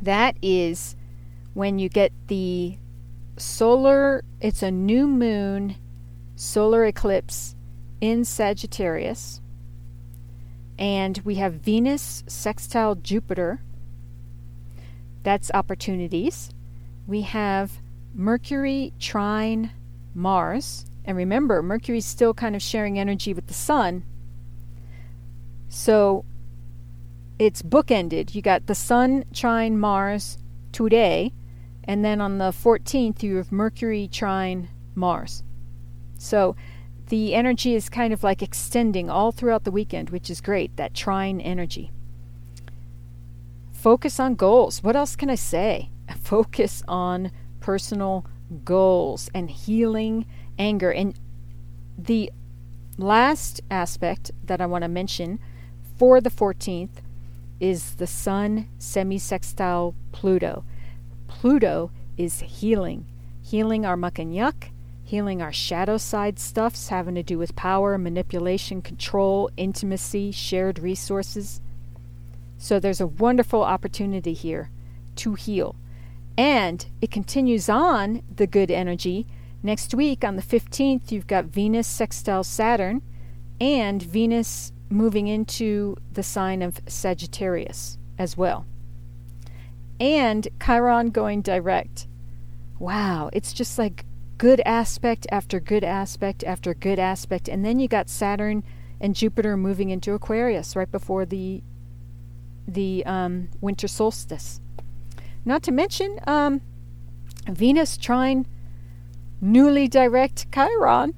that 0.00 0.36
is 0.42 0.96
when 1.54 1.78
you 1.78 1.88
get 1.88 2.12
the 2.28 2.78
solar, 3.36 4.24
it's 4.40 4.62
a 4.62 4.70
new 4.70 5.06
moon 5.06 5.76
solar 6.36 6.84
eclipse 6.84 7.54
in 8.00 8.24
Sagittarius. 8.24 9.40
And 10.78 11.18
we 11.24 11.36
have 11.36 11.54
Venus 11.54 12.22
sextile 12.26 12.94
Jupiter. 12.94 13.60
That's 15.24 15.50
opportunities. 15.52 16.50
We 17.06 17.22
have 17.22 17.80
Mercury 18.18 18.92
trine 18.98 19.70
Mars 20.12 20.84
And 21.04 21.16
remember, 21.16 21.62
Mercury's 21.62 22.04
still 22.04 22.34
kind 22.34 22.56
of 22.56 22.60
sharing 22.60 22.98
energy 22.98 23.32
with 23.32 23.46
the 23.46 23.54
sun. 23.54 24.02
So 25.68 26.24
it's 27.38 27.62
bookended. 27.62 28.34
You 28.34 28.42
got 28.42 28.66
the 28.66 28.74
sun 28.74 29.24
trine 29.32 29.78
Mars 29.78 30.36
today, 30.72 31.32
and 31.84 32.04
then 32.04 32.20
on 32.20 32.38
the 32.38 32.50
14th, 32.50 33.22
you 33.22 33.36
have 33.36 33.52
Mercury 33.52 34.08
trine 34.08 34.68
Mars. 34.96 35.44
So 36.18 36.56
the 37.06 37.34
energy 37.34 37.74
is 37.74 37.88
kind 37.88 38.12
of 38.12 38.24
like 38.24 38.42
extending 38.42 39.08
all 39.08 39.30
throughout 39.30 39.62
the 39.62 39.70
weekend, 39.70 40.10
which 40.10 40.28
is 40.28 40.40
great, 40.40 40.76
that 40.76 40.92
trine 40.92 41.40
energy. 41.40 41.92
Focus 43.70 44.18
on 44.18 44.34
goals. 44.34 44.82
What 44.82 44.96
else 44.96 45.14
can 45.14 45.30
I 45.30 45.36
say? 45.36 45.90
Focus 46.20 46.82
on 46.88 47.30
personal 47.68 48.24
goals 48.64 49.28
and 49.34 49.50
healing 49.50 50.24
anger. 50.58 50.90
And 50.90 51.14
the 51.98 52.32
last 52.96 53.60
aspect 53.70 54.30
that 54.42 54.62
I 54.62 54.64
want 54.64 54.84
to 54.84 54.88
mention 54.88 55.38
for 55.98 56.18
the 56.18 56.30
14th 56.30 57.02
is 57.60 57.96
the 57.96 58.06
Sun 58.06 58.70
semi-sextile 58.78 59.94
Pluto. 60.12 60.64
Pluto 61.26 61.90
is 62.16 62.40
healing, 62.40 63.04
healing 63.42 63.84
our 63.84 63.98
muck 63.98 64.18
and 64.18 64.34
yuck, 64.34 64.70
healing 65.04 65.42
our 65.42 65.52
shadow 65.52 65.98
side 65.98 66.38
stuffs 66.38 66.88
having 66.88 67.16
to 67.16 67.22
do 67.22 67.36
with 67.36 67.54
power, 67.54 67.98
manipulation, 67.98 68.80
control, 68.80 69.50
intimacy, 69.58 70.32
shared 70.32 70.78
resources. 70.78 71.60
So 72.56 72.80
there's 72.80 73.02
a 73.02 73.06
wonderful 73.06 73.62
opportunity 73.62 74.32
here 74.32 74.70
to 75.16 75.34
heal. 75.34 75.76
And 76.38 76.86
it 77.02 77.10
continues 77.10 77.68
on 77.68 78.22
the 78.32 78.46
good 78.46 78.70
energy. 78.70 79.26
Next 79.60 79.92
week 79.92 80.22
on 80.22 80.36
the 80.36 80.42
15th, 80.42 81.10
you've 81.10 81.26
got 81.26 81.46
Venus 81.46 81.88
sextile 81.88 82.44
Saturn 82.44 83.02
and 83.60 84.00
Venus 84.00 84.70
moving 84.88 85.26
into 85.26 85.96
the 86.12 86.22
sign 86.22 86.62
of 86.62 86.80
Sagittarius 86.86 87.98
as 88.16 88.36
well. 88.36 88.66
And 89.98 90.46
Chiron 90.64 91.10
going 91.10 91.42
direct. 91.42 92.06
Wow, 92.78 93.30
it's 93.32 93.52
just 93.52 93.76
like 93.76 94.04
good 94.38 94.62
aspect 94.64 95.26
after 95.32 95.58
good 95.58 95.82
aspect 95.82 96.44
after 96.44 96.72
good 96.72 97.00
aspect. 97.00 97.48
And 97.48 97.64
then 97.64 97.80
you 97.80 97.88
got 97.88 98.08
Saturn 98.08 98.62
and 99.00 99.16
Jupiter 99.16 99.56
moving 99.56 99.90
into 99.90 100.12
Aquarius 100.12 100.76
right 100.76 100.90
before 100.90 101.26
the 101.26 101.64
the 102.68 103.04
um, 103.06 103.48
winter 103.60 103.88
solstice. 103.88 104.60
Not 105.48 105.62
to 105.62 105.72
mention 105.72 106.20
um, 106.26 106.60
Venus 107.48 107.96
trine 107.96 108.44
newly 109.40 109.88
direct 109.88 110.52
Chiron 110.52 111.14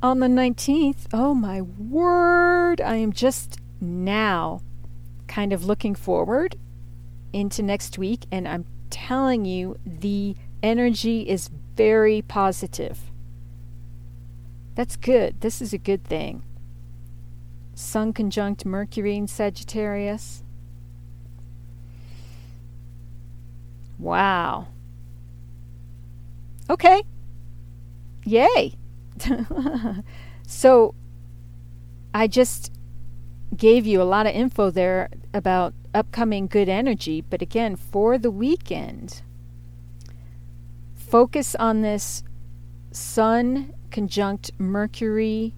on 0.00 0.20
the 0.20 0.28
19th. 0.28 1.06
Oh 1.12 1.34
my 1.34 1.60
word! 1.60 2.80
I 2.80 2.94
am 2.94 3.12
just 3.12 3.58
now 3.80 4.60
kind 5.26 5.52
of 5.52 5.64
looking 5.64 5.96
forward 5.96 6.54
into 7.32 7.64
next 7.64 7.98
week, 7.98 8.26
and 8.30 8.46
I'm 8.46 8.64
telling 8.90 9.44
you, 9.44 9.76
the 9.84 10.36
energy 10.62 11.28
is 11.28 11.50
very 11.74 12.22
positive. 12.22 13.10
That's 14.76 14.94
good. 14.94 15.40
This 15.40 15.60
is 15.60 15.72
a 15.72 15.78
good 15.78 16.04
thing. 16.04 16.44
Sun 17.74 18.12
conjunct 18.12 18.64
Mercury 18.64 19.16
in 19.16 19.26
Sagittarius. 19.26 20.44
Wow. 23.98 24.68
Okay. 26.68 27.02
Yay. 28.24 28.74
so 30.46 30.94
I 32.12 32.26
just 32.26 32.72
gave 33.56 33.86
you 33.86 34.02
a 34.02 34.04
lot 34.04 34.26
of 34.26 34.34
info 34.34 34.70
there 34.70 35.08
about 35.32 35.74
upcoming 35.94 36.46
good 36.46 36.68
energy, 36.68 37.20
but 37.20 37.40
again, 37.40 37.76
for 37.76 38.18
the 38.18 38.30
weekend, 38.30 39.22
focus 40.94 41.54
on 41.54 41.82
this 41.82 42.22
Sun 42.90 43.74
conjunct 43.90 44.50
Mercury 44.58 45.54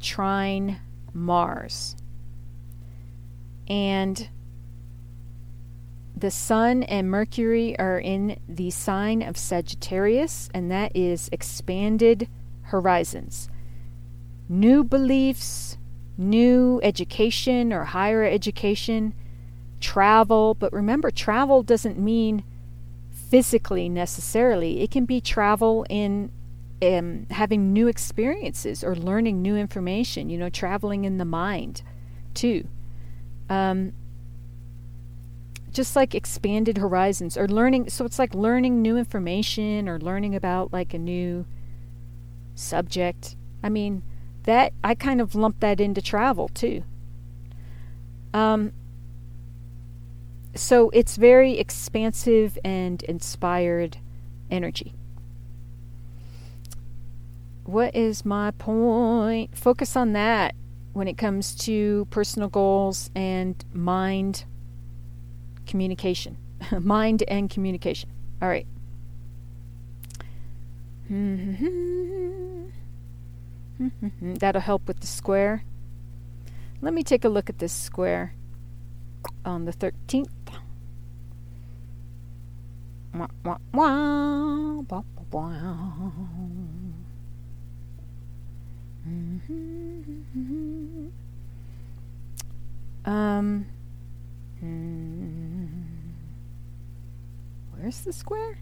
trine 0.00 0.80
Mars. 1.12 1.96
And 3.68 4.28
the 6.16 6.30
Sun 6.30 6.84
and 6.84 7.10
Mercury 7.10 7.78
are 7.78 7.98
in 7.98 8.38
the 8.48 8.70
sign 8.70 9.22
of 9.22 9.36
Sagittarius, 9.36 10.48
and 10.54 10.70
that 10.70 10.96
is 10.96 11.28
expanded 11.30 12.28
horizons. 12.62 13.50
New 14.48 14.82
beliefs, 14.82 15.76
new 16.16 16.80
education 16.82 17.72
or 17.72 17.84
higher 17.84 18.24
education, 18.24 19.12
travel. 19.80 20.54
But 20.54 20.72
remember, 20.72 21.10
travel 21.10 21.62
doesn't 21.62 21.98
mean 21.98 22.44
physically 23.10 23.88
necessarily, 23.88 24.80
it 24.80 24.90
can 24.90 25.04
be 25.04 25.20
travel 25.20 25.84
in 25.90 26.30
um, 26.82 27.26
having 27.30 27.72
new 27.72 27.88
experiences 27.88 28.84
or 28.84 28.94
learning 28.94 29.42
new 29.42 29.56
information, 29.56 30.30
you 30.30 30.38
know, 30.38 30.48
traveling 30.48 31.04
in 31.04 31.18
the 31.18 31.24
mind 31.24 31.82
too. 32.34 32.68
Um, 33.48 33.92
just 35.76 35.94
like 35.94 36.14
expanded 36.14 36.78
horizons 36.78 37.36
or 37.36 37.46
learning. 37.46 37.90
So 37.90 38.06
it's 38.06 38.18
like 38.18 38.34
learning 38.34 38.80
new 38.80 38.96
information 38.96 39.90
or 39.90 40.00
learning 40.00 40.34
about 40.34 40.72
like 40.72 40.94
a 40.94 40.98
new 40.98 41.44
subject. 42.54 43.36
I 43.62 43.68
mean, 43.68 44.02
that 44.44 44.72
I 44.82 44.94
kind 44.94 45.20
of 45.20 45.34
lump 45.34 45.60
that 45.60 45.78
into 45.78 46.00
travel 46.00 46.48
too. 46.48 46.82
Um, 48.32 48.72
so 50.54 50.88
it's 50.90 51.16
very 51.16 51.58
expansive 51.58 52.58
and 52.64 53.02
inspired 53.02 53.98
energy. 54.50 54.94
What 57.64 57.94
is 57.94 58.24
my 58.24 58.52
point? 58.52 59.54
Focus 59.54 59.94
on 59.94 60.14
that 60.14 60.54
when 60.94 61.06
it 61.06 61.18
comes 61.18 61.54
to 61.56 62.06
personal 62.10 62.48
goals 62.48 63.10
and 63.14 63.62
mind 63.74 64.46
communication. 65.66 66.38
mind 66.80 67.22
and 67.28 67.50
communication. 67.50 68.10
All 68.40 68.48
right. 68.48 68.66
That'll 74.20 74.60
help 74.60 74.88
with 74.88 75.00
the 75.00 75.06
square. 75.06 75.62
Let 76.80 76.94
me 76.94 77.02
take 77.02 77.24
a 77.24 77.28
look 77.28 77.48
at 77.48 77.58
this 77.58 77.72
square 77.72 78.34
on 79.44 79.64
the 79.64 79.72
13th. 79.72 80.28
Wah, 83.14 83.28
wah, 83.44 83.58
wah, 83.72 84.82
wah, 84.90 85.02
wah. 85.30 86.10
Um, 93.06 93.66
hmm. 94.60 95.45
Where's 97.86 98.00
the 98.00 98.12
square? 98.12 98.58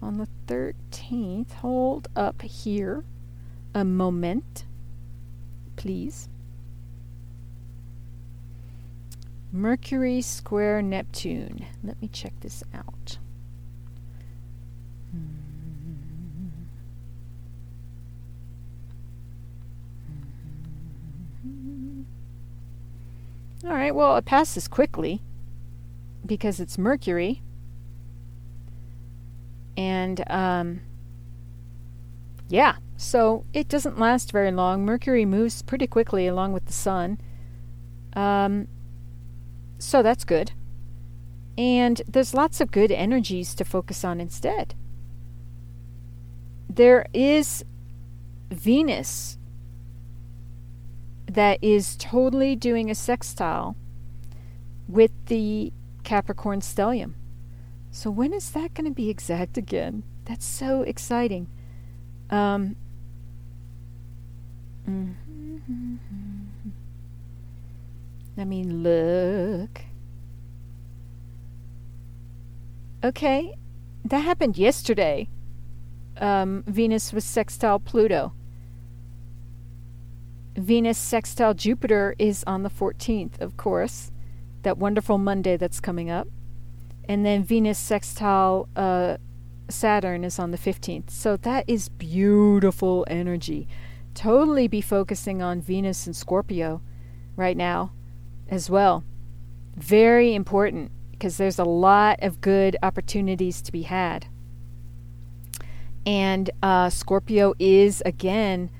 On 0.00 0.18
the 0.18 0.28
13th, 0.46 1.50
hold 1.54 2.06
up 2.14 2.42
here 2.42 3.02
a 3.74 3.84
moment, 3.84 4.64
please. 5.74 6.28
Mercury 9.50 10.22
square 10.22 10.80
Neptune. 10.80 11.66
Let 11.82 12.00
me 12.00 12.06
check 12.06 12.34
this 12.38 12.62
out. 12.72 13.18
All 23.64 23.72
right, 23.72 23.92
well, 23.92 24.16
it 24.18 24.24
passes 24.24 24.68
quickly 24.68 25.20
because 26.24 26.60
it's 26.60 26.78
Mercury. 26.78 27.42
And, 29.76 30.22
um, 30.30 30.80
yeah, 32.48 32.76
so 32.96 33.44
it 33.52 33.68
doesn't 33.68 33.98
last 33.98 34.30
very 34.30 34.52
long. 34.52 34.84
Mercury 34.84 35.24
moves 35.24 35.62
pretty 35.62 35.86
quickly 35.86 36.26
along 36.26 36.52
with 36.52 36.66
the 36.66 36.72
Sun. 36.72 37.18
Um, 38.14 38.68
so 39.78 40.02
that's 40.02 40.24
good. 40.24 40.52
And 41.58 42.00
there's 42.06 42.34
lots 42.34 42.60
of 42.60 42.70
good 42.70 42.92
energies 42.92 43.54
to 43.56 43.64
focus 43.64 44.04
on 44.04 44.20
instead. 44.20 44.74
There 46.68 47.06
is 47.12 47.64
Venus 48.50 49.38
that 51.26 51.58
is 51.62 51.96
totally 51.96 52.54
doing 52.54 52.90
a 52.90 52.94
sextile 52.94 53.76
with 54.86 55.10
the 55.26 55.72
Capricorn 56.12 56.60
stellium. 56.60 57.14
So 57.90 58.10
when 58.10 58.34
is 58.34 58.50
that 58.50 58.74
going 58.74 58.84
to 58.84 58.90
be 58.90 59.08
exact 59.08 59.56
again? 59.56 60.02
That's 60.26 60.44
so 60.44 60.82
exciting. 60.82 61.48
Um, 62.28 62.76
mm-hmm. 64.86 65.96
Let 68.36 68.46
me 68.46 68.62
look. 68.62 69.86
Okay, 73.02 73.54
that 74.04 74.18
happened 74.18 74.58
yesterday. 74.58 75.30
Um, 76.18 76.62
Venus 76.66 77.14
was 77.14 77.24
sextile 77.24 77.78
Pluto. 77.78 78.34
Venus 80.56 80.98
sextile 80.98 81.54
Jupiter 81.54 82.14
is 82.18 82.44
on 82.46 82.64
the 82.64 82.70
14th, 82.70 83.40
of 83.40 83.56
course, 83.56 84.11
that 84.62 84.78
wonderful 84.78 85.18
Monday 85.18 85.56
that's 85.56 85.80
coming 85.80 86.10
up. 86.10 86.28
And 87.08 87.26
then 87.26 87.42
Venus 87.42 87.78
sextile 87.78 88.68
uh, 88.76 89.16
Saturn 89.68 90.24
is 90.24 90.38
on 90.38 90.50
the 90.50 90.58
15th. 90.58 91.10
So 91.10 91.36
that 91.38 91.64
is 91.66 91.88
beautiful 91.88 93.04
energy. 93.08 93.66
Totally 94.14 94.68
be 94.68 94.80
focusing 94.80 95.42
on 95.42 95.60
Venus 95.60 96.06
and 96.06 96.14
Scorpio 96.14 96.80
right 97.36 97.56
now 97.56 97.92
as 98.48 98.68
well. 98.68 99.04
Very 99.74 100.34
important 100.34 100.92
because 101.12 101.36
there's 101.38 101.58
a 101.58 101.64
lot 101.64 102.18
of 102.22 102.40
good 102.40 102.76
opportunities 102.82 103.62
to 103.62 103.72
be 103.72 103.82
had. 103.82 104.26
And 106.04 106.50
uh, 106.62 106.90
Scorpio 106.90 107.54
is, 107.58 108.02
again, 108.04 108.70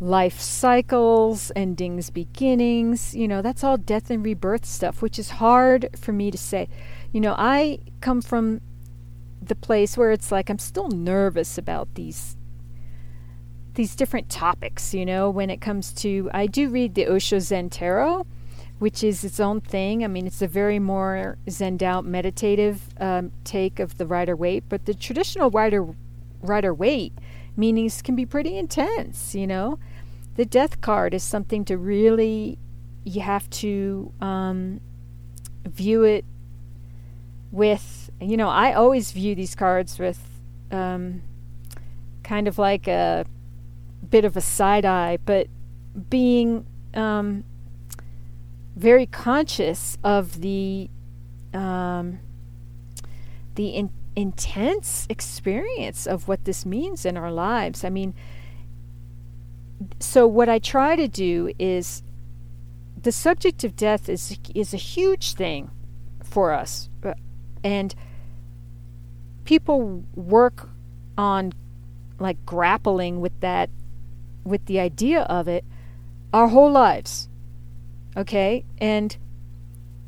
life 0.00 0.40
cycles, 0.40 1.50
endings, 1.56 2.10
beginnings. 2.10 3.14
You 3.14 3.28
know, 3.28 3.42
that's 3.42 3.64
all 3.64 3.76
death 3.76 4.10
and 4.10 4.24
rebirth 4.24 4.64
stuff, 4.64 5.02
which 5.02 5.18
is 5.18 5.30
hard 5.30 5.88
for 5.96 6.12
me 6.12 6.30
to 6.30 6.38
say. 6.38 6.68
You 7.12 7.20
know, 7.20 7.34
I 7.38 7.80
come 8.00 8.20
from 8.20 8.60
the 9.40 9.54
place 9.54 9.96
where 9.96 10.10
it's 10.10 10.32
like 10.32 10.50
I'm 10.50 10.58
still 10.58 10.88
nervous 10.88 11.58
about 11.58 11.94
these 11.94 12.36
these 13.74 13.94
different 13.94 14.30
topics, 14.30 14.94
you 14.94 15.04
know, 15.04 15.28
when 15.28 15.50
it 15.50 15.60
comes 15.60 15.92
to 15.92 16.30
I 16.32 16.46
do 16.46 16.68
read 16.68 16.94
the 16.94 17.06
Osho 17.06 17.38
Zen 17.38 17.70
Tarot, 17.70 18.26
which 18.78 19.04
is 19.04 19.22
its 19.22 19.38
own 19.38 19.60
thing. 19.60 20.02
I 20.02 20.08
mean, 20.08 20.26
it's 20.26 20.42
a 20.42 20.48
very 20.48 20.78
more 20.78 21.36
zened 21.46 21.82
out 21.82 22.04
meditative 22.04 22.88
um, 22.98 23.32
take 23.44 23.78
of 23.78 23.98
the 23.98 24.06
Rider 24.06 24.34
Waite, 24.34 24.64
but 24.68 24.86
the 24.86 24.94
traditional 24.94 25.50
Rider 25.50 25.86
Rider 26.40 26.72
Waite 26.72 27.12
meanings 27.56 28.02
can 28.02 28.14
be 28.16 28.26
pretty 28.26 28.56
intense, 28.56 29.34
you 29.34 29.46
know. 29.46 29.78
The 30.34 30.44
death 30.44 30.80
card 30.80 31.14
is 31.14 31.22
something 31.22 31.64
to 31.66 31.78
really, 31.78 32.58
you 33.04 33.22
have 33.22 33.48
to 33.50 34.12
um, 34.20 34.80
view 35.64 36.04
it 36.04 36.24
with, 37.50 38.10
you 38.20 38.36
know, 38.36 38.48
I 38.48 38.72
always 38.72 39.12
view 39.12 39.34
these 39.34 39.54
cards 39.54 39.98
with 39.98 40.20
um, 40.70 41.22
kind 42.22 42.48
of 42.48 42.58
like 42.58 42.86
a 42.86 43.24
bit 44.10 44.24
of 44.24 44.36
a 44.36 44.40
side 44.40 44.84
eye, 44.84 45.18
but 45.24 45.48
being 46.10 46.66
um, 46.94 47.44
very 48.74 49.06
conscious 49.06 49.96
of 50.04 50.40
the 50.40 50.90
um, 51.54 52.18
the 53.54 53.68
in- 53.68 53.90
intense 54.16 55.06
experience 55.10 56.06
of 56.06 56.26
what 56.26 56.44
this 56.46 56.64
means 56.64 57.04
in 57.04 57.16
our 57.16 57.30
lives. 57.30 57.84
I 57.84 57.90
mean, 57.90 58.14
so 60.00 60.26
what 60.26 60.48
I 60.48 60.58
try 60.58 60.96
to 60.96 61.06
do 61.06 61.52
is 61.58 62.02
the 63.00 63.12
subject 63.12 63.62
of 63.62 63.76
death 63.76 64.08
is 64.08 64.38
is 64.54 64.72
a 64.72 64.78
huge 64.78 65.34
thing 65.34 65.70
for 66.24 66.52
us, 66.52 66.88
uh, 67.04 67.12
and 67.62 67.94
people 69.44 70.04
work 70.14 70.70
on 71.18 71.52
like 72.18 72.44
grappling 72.46 73.20
with 73.20 73.38
that 73.40 73.70
with 74.44 74.64
the 74.66 74.80
idea 74.80 75.22
of 75.22 75.48
it 75.48 75.64
our 76.32 76.48
whole 76.48 76.70
lives 76.70 77.28
okay 78.16 78.64
and 78.78 79.16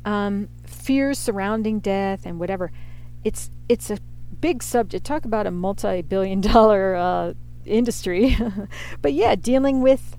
um, 0.05 0.47
fears 0.65 1.19
surrounding 1.19 1.79
death 1.79 2.25
and 2.25 2.39
whatever 2.39 2.71
it's 3.23 3.51
it's 3.67 3.89
a 3.89 3.97
big 4.41 4.63
subject. 4.63 5.05
Talk 5.05 5.25
about 5.25 5.47
a 5.47 5.51
multi-billion 5.51 6.41
dollar 6.53 6.95
uh, 6.95 7.33
industry. 7.65 8.37
but 9.01 9.13
yeah, 9.13 9.35
dealing 9.35 9.81
with 9.81 10.17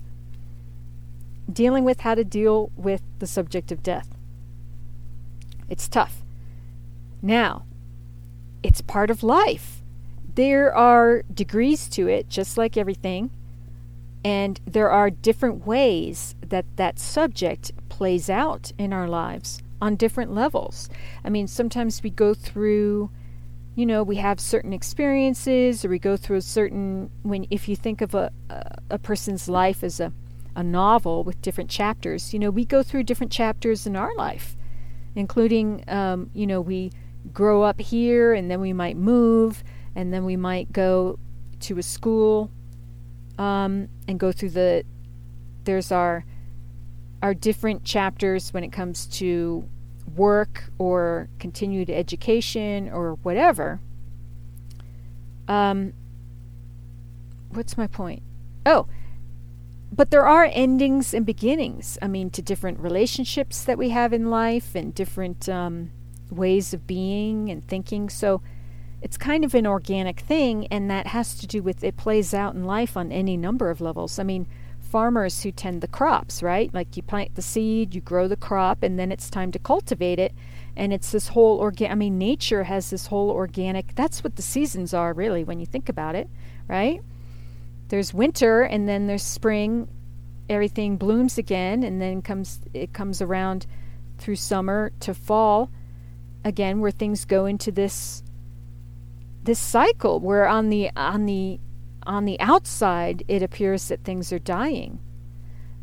dealing 1.51 1.83
with 1.83 2.01
how 2.01 2.15
to 2.15 2.23
deal 2.23 2.71
with 2.75 3.01
the 3.19 3.27
subject 3.27 3.71
of 3.71 3.83
death. 3.83 4.15
It's 5.69 5.87
tough. 5.87 6.23
Now, 7.21 7.65
it's 8.63 8.81
part 8.81 9.09
of 9.09 9.23
life. 9.23 9.81
There 10.35 10.73
are 10.73 11.23
degrees 11.33 11.87
to 11.89 12.07
it, 12.07 12.29
just 12.29 12.57
like 12.57 12.77
everything. 12.77 13.31
And 14.23 14.59
there 14.65 14.89
are 14.89 15.09
different 15.09 15.65
ways 15.65 16.35
that 16.47 16.65
that 16.77 16.99
subject 16.99 17.71
plays 17.89 18.29
out 18.29 18.71
in 18.77 18.93
our 18.93 19.07
lives 19.07 19.61
on 19.81 19.95
different 19.95 20.33
levels. 20.33 20.89
I 21.25 21.29
mean, 21.29 21.47
sometimes 21.47 22.03
we 22.03 22.11
go 22.11 22.33
through, 22.33 23.09
you 23.75 23.85
know, 23.85 24.03
we 24.03 24.17
have 24.17 24.39
certain 24.39 24.73
experiences, 24.73 25.83
or 25.83 25.89
we 25.89 25.99
go 25.99 26.15
through 26.15 26.37
a 26.37 26.41
certain 26.41 27.09
when 27.23 27.47
if 27.49 27.67
you 27.67 27.75
think 27.75 28.01
of 28.01 28.13
a 28.13 28.31
a, 28.49 28.77
a 28.91 28.99
person's 28.99 29.49
life 29.49 29.83
as 29.83 29.99
a 29.99 30.13
a 30.55 30.63
novel 30.63 31.23
with 31.23 31.41
different 31.41 31.69
chapters, 31.69 32.33
you 32.33 32.39
know, 32.39 32.49
we 32.49 32.65
go 32.65 32.83
through 32.83 33.03
different 33.03 33.31
chapters 33.31 33.87
in 33.87 33.95
our 33.95 34.13
life, 34.15 34.57
including, 35.15 35.83
um, 35.87 36.29
you 36.33 36.45
know, 36.45 36.59
we 36.59 36.91
grow 37.31 37.63
up 37.63 37.79
here 37.79 38.33
and 38.33 38.49
then 38.49 38.59
we 38.59 38.73
might 38.73 38.97
move 38.97 39.63
and 39.95 40.13
then 40.13 40.25
we 40.25 40.35
might 40.35 40.71
go 40.71 41.17
to 41.59 41.77
a 41.77 41.83
school 41.83 42.51
um, 43.37 43.87
and 44.07 44.19
go 44.19 44.31
through 44.31 44.49
the 44.49 44.83
there's 45.63 45.91
our 45.91 46.25
our 47.21 47.33
different 47.33 47.83
chapters 47.83 48.53
when 48.53 48.63
it 48.63 48.71
comes 48.71 49.05
to 49.05 49.67
work 50.15 50.71
or 50.77 51.29
continued 51.39 51.89
education 51.89 52.89
or 52.89 53.15
whatever. 53.23 53.79
Um, 55.47 55.93
what's 57.49 57.77
my 57.77 57.87
point? 57.87 58.23
Oh, 58.65 58.87
but 59.91 60.09
there 60.09 60.25
are 60.25 60.49
endings 60.51 61.13
and 61.13 61.25
beginnings. 61.25 61.97
I 62.01 62.07
mean, 62.07 62.29
to 62.31 62.41
different 62.41 62.79
relationships 62.79 63.63
that 63.65 63.77
we 63.77 63.89
have 63.89 64.13
in 64.13 64.29
life 64.29 64.73
and 64.73 64.95
different 64.95 65.49
um, 65.49 65.91
ways 66.29 66.73
of 66.73 66.87
being 66.87 67.49
and 67.49 67.67
thinking. 67.67 68.09
So 68.09 68.41
it's 69.01 69.17
kind 69.17 69.43
of 69.43 69.53
an 69.53 69.67
organic 69.67 70.21
thing, 70.21 70.67
and 70.67 70.89
that 70.89 71.07
has 71.07 71.35
to 71.39 71.47
do 71.47 71.61
with 71.61 71.83
it 71.83 71.97
plays 71.97 72.33
out 72.33 72.53
in 72.53 72.63
life 72.63 72.95
on 72.95 73.11
any 73.11 73.35
number 73.35 73.69
of 73.69 73.81
levels. 73.81 74.17
I 74.17 74.23
mean, 74.23 74.47
farmers 74.91 75.41
who 75.41 75.51
tend 75.51 75.79
the 75.79 75.87
crops, 75.87 76.43
right? 76.43 76.73
Like 76.73 76.97
you 76.97 77.03
plant 77.03 77.35
the 77.35 77.41
seed, 77.41 77.95
you 77.95 78.01
grow 78.01 78.27
the 78.27 78.35
crop, 78.35 78.83
and 78.83 78.99
then 78.99 79.11
it's 79.11 79.29
time 79.29 79.51
to 79.53 79.59
cultivate 79.59 80.19
it. 80.19 80.33
And 80.75 80.91
it's 80.91 81.11
this 81.11 81.29
whole 81.29 81.59
organic, 81.59 81.91
I 81.91 81.95
mean, 81.95 82.17
nature 82.17 82.63
has 82.63 82.89
this 82.89 83.07
whole 83.07 83.31
organic, 83.31 83.95
that's 83.95 84.23
what 84.23 84.35
the 84.35 84.41
seasons 84.41 84.93
are 84.93 85.13
really 85.13 85.45
when 85.45 85.59
you 85.59 85.65
think 85.65 85.87
about 85.87 86.15
it, 86.15 86.29
right? 86.67 87.01
There's 87.87 88.13
winter 88.13 88.63
and 88.63 88.87
then 88.87 89.07
there's 89.07 89.23
spring, 89.23 89.87
everything 90.49 90.97
blooms 90.97 91.37
again, 91.37 91.83
and 91.83 92.01
then 92.01 92.21
comes 92.21 92.59
it 92.73 92.93
comes 92.93 93.21
around 93.21 93.67
through 94.17 94.35
summer 94.35 94.91
to 94.99 95.13
fall 95.13 95.71
again 96.43 96.79
where 96.79 96.91
things 96.91 97.25
go 97.25 97.45
into 97.45 97.71
this 97.71 98.23
this 99.43 99.59
cycle 99.59 100.19
where 100.19 100.47
on 100.47 100.69
the 100.69 100.89
on 100.95 101.25
the 101.25 101.59
on 102.03 102.25
the 102.25 102.39
outside, 102.39 103.23
it 103.27 103.43
appears 103.43 103.87
that 103.87 104.03
things 104.03 104.31
are 104.31 104.39
dying. 104.39 104.99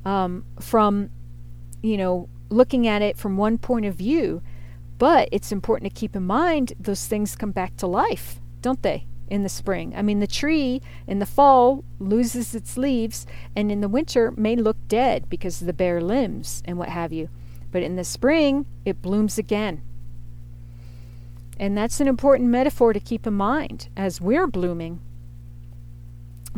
Um, 0.05 0.45
from, 0.61 1.11
you 1.83 1.97
know, 1.97 2.29
looking 2.51 2.87
at 2.87 3.03
it 3.03 3.17
from 3.17 3.37
one 3.37 3.59
point 3.59 3.87
of 3.87 3.95
view, 3.95 4.43
but 4.99 5.29
it's 5.31 5.53
important 5.53 5.93
to 5.93 5.99
keep 5.99 6.17
in 6.17 6.25
mind 6.25 6.73
those 6.79 7.07
things 7.07 7.37
come 7.37 7.53
back 7.53 7.77
to 7.77 7.87
life, 7.87 8.41
don't 8.63 8.83
they? 8.83 9.07
In 9.29 9.43
the 9.43 9.49
spring. 9.49 9.95
I 9.95 10.03
mean, 10.03 10.21
the 10.21 10.27
tree 10.27 10.81
in 11.07 11.19
the 11.19 11.27
fall 11.27 11.85
loses 11.99 12.55
its 12.55 12.77
leaves, 12.77 13.27
and 13.55 13.71
in 13.71 13.81
the 13.81 13.89
winter 13.89 14.33
may 14.37 14.57
look 14.57 14.77
dead 14.89 15.29
because 15.29 15.61
of 15.61 15.67
the 15.67 15.73
bare 15.73 16.01
limbs 16.01 16.63
and 16.65 16.79
what 16.79 16.89
have 16.89 17.13
you. 17.13 17.29
But 17.71 17.83
in 17.83 17.97
the 17.97 18.05
spring, 18.05 18.67
it 18.85 19.03
blooms 19.03 19.37
again. 19.37 19.83
And 21.61 21.77
that's 21.77 22.01
an 22.01 22.09
important 22.09 22.49
metaphor 22.49 22.93
to 22.93 23.01
keep 23.01 23.27
in 23.27 23.35
mind 23.35 23.89
as 23.97 24.21
we're 24.21 24.47
blooming 24.47 25.01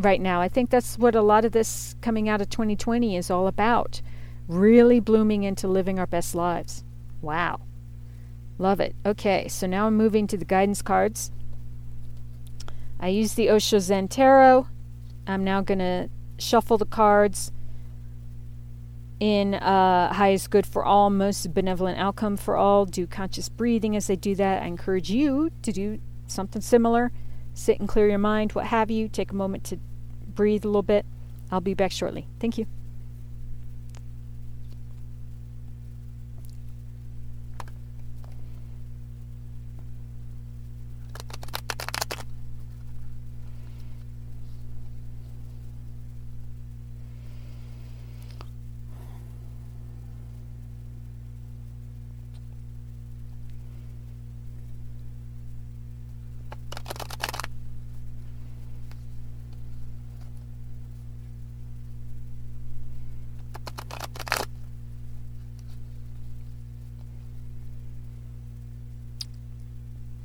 right 0.01 0.21
now. 0.21 0.41
I 0.41 0.49
think 0.49 0.69
that's 0.69 0.97
what 0.97 1.15
a 1.15 1.21
lot 1.21 1.45
of 1.45 1.51
this 1.51 1.95
coming 2.01 2.27
out 2.27 2.41
of 2.41 2.49
2020 2.49 3.15
is 3.15 3.29
all 3.29 3.47
about. 3.47 4.01
Really 4.47 4.99
blooming 4.99 5.43
into 5.43 5.67
living 5.67 5.99
our 5.99 6.07
best 6.07 6.35
lives. 6.35 6.83
Wow. 7.21 7.61
Love 8.57 8.79
it. 8.79 8.95
Okay, 9.05 9.47
so 9.47 9.67
now 9.67 9.87
I'm 9.87 9.95
moving 9.95 10.27
to 10.27 10.37
the 10.37 10.45
guidance 10.45 10.81
cards. 10.81 11.31
I 12.99 13.07
use 13.07 13.33
the 13.33 13.49
Osho 13.49 13.79
Zen 13.79 14.07
Tarot. 14.07 14.67
I'm 15.25 15.43
now 15.43 15.61
going 15.61 15.79
to 15.79 16.09
shuffle 16.37 16.77
the 16.77 16.85
cards 16.85 17.51
in 19.19 19.53
uh, 19.53 20.13
highest 20.13 20.49
good 20.49 20.65
for 20.65 20.83
all, 20.83 21.09
most 21.09 21.53
benevolent 21.53 21.97
outcome 21.97 22.37
for 22.37 22.57
all. 22.57 22.85
Do 22.85 23.07
conscious 23.07 23.49
breathing 23.49 23.95
as 23.95 24.09
I 24.09 24.15
do 24.15 24.35
that. 24.35 24.63
I 24.63 24.65
encourage 24.65 25.09
you 25.09 25.51
to 25.61 25.71
do 25.71 25.99
something 26.27 26.61
similar 26.61 27.11
sit 27.53 27.79
and 27.79 27.87
clear 27.87 28.09
your 28.09 28.17
mind, 28.17 28.53
what 28.53 28.67
have 28.67 28.91
you. 28.91 29.07
Take 29.07 29.31
a 29.31 29.35
moment 29.35 29.63
to 29.65 29.79
breathe 30.41 30.65
a 30.65 30.67
little 30.67 30.81
bit. 30.81 31.05
I'll 31.51 31.61
be 31.61 31.75
back 31.75 31.91
shortly. 31.91 32.27
Thank 32.39 32.57
you. 32.57 32.65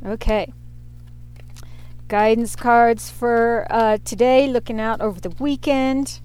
Okay. 0.07 0.53
Guidance 2.07 2.55
cards 2.55 3.11
for 3.11 3.66
uh, 3.69 3.99
today, 4.05 4.47
looking 4.47 4.81
out 4.81 5.01
over 5.01 5.21
the 5.21 5.35
weekend. 5.40 6.21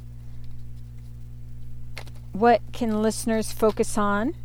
What 2.31 2.61
can 2.71 3.01
listeners 3.01 3.51
focus 3.51 3.97
on? 3.97 4.35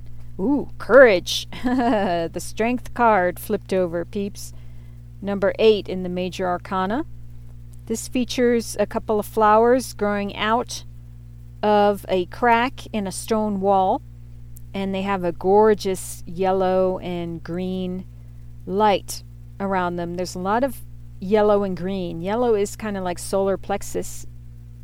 Ooh, 0.41 0.71
courage. 0.79 1.47
the 1.65 2.39
strength 2.39 2.95
card 2.95 3.39
flipped 3.39 3.75
over, 3.75 4.07
peeps. 4.07 4.55
Number 5.21 5.53
eight 5.59 5.87
in 5.87 6.03
the 6.03 6.09
major 6.09 6.47
arcana. 6.47 7.05
This 7.85 8.09
features 8.09 8.75
a 8.81 8.87
couple 8.87 9.21
of 9.21 9.27
flowers 9.27 9.93
growing 9.93 10.35
out 10.35 10.85
of 11.63 12.07
a 12.09 12.25
crack 12.27 12.87
in 12.93 13.07
a 13.07 13.13
stone 13.13 13.61
wall, 13.61 14.01
and 14.73 14.95
they 14.95 15.03
have 15.03 15.25
a 15.25 15.33
gorgeous 15.33 16.23
yellow 16.27 16.99
and 17.01 17.43
green 17.43 18.07
light 18.67 19.23
around 19.61 19.97
them. 19.97 20.15
There's 20.15 20.35
a 20.35 20.41
lot 20.41 20.65
of 20.65 20.81
yellow 21.21 21.63
and 21.63 21.77
green. 21.77 22.21
Yellow 22.21 22.55
is 22.55 22.77
kind 22.77 22.97
of 22.97 23.05
like 23.05 23.19
solar 23.19 23.57
plexus 23.57 24.27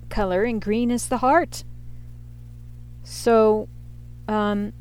color, 0.08 0.44
and 0.44 0.60
green 0.60 0.90
is 0.90 1.08
the 1.08 1.18
heart. 1.18 1.64
So, 3.04 3.68
um, 4.28 4.72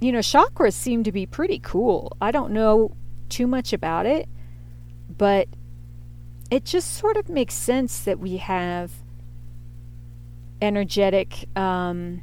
you 0.00 0.12
know, 0.12 0.18
chakras 0.18 0.74
seem 0.74 1.04
to 1.04 1.12
be 1.12 1.26
pretty 1.26 1.58
cool. 1.58 2.16
I 2.20 2.30
don't 2.30 2.52
know 2.52 2.96
too 3.28 3.46
much 3.46 3.72
about 3.72 4.06
it, 4.06 4.28
but 5.08 5.48
it 6.50 6.64
just 6.64 6.94
sort 6.94 7.16
of 7.16 7.28
makes 7.28 7.54
sense 7.54 8.00
that 8.00 8.18
we 8.18 8.36
have 8.38 8.92
energetic 10.60 11.46
um, 11.56 12.22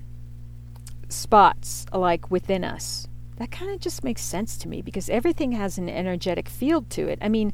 spots 1.10 1.86
like 1.92 2.30
within 2.32 2.64
us 2.64 3.09
that 3.40 3.52
kind 3.52 3.72
of 3.72 3.80
just 3.80 4.04
makes 4.04 4.22
sense 4.22 4.58
to 4.58 4.68
me 4.68 4.82
because 4.82 5.10
everything 5.10 5.54
has 5.54 5.78
an 5.78 5.90
energetic 5.90 6.50
field 6.50 6.90
to 6.92 7.08
it. 7.08 7.18
I 7.22 7.30
mean, 7.30 7.54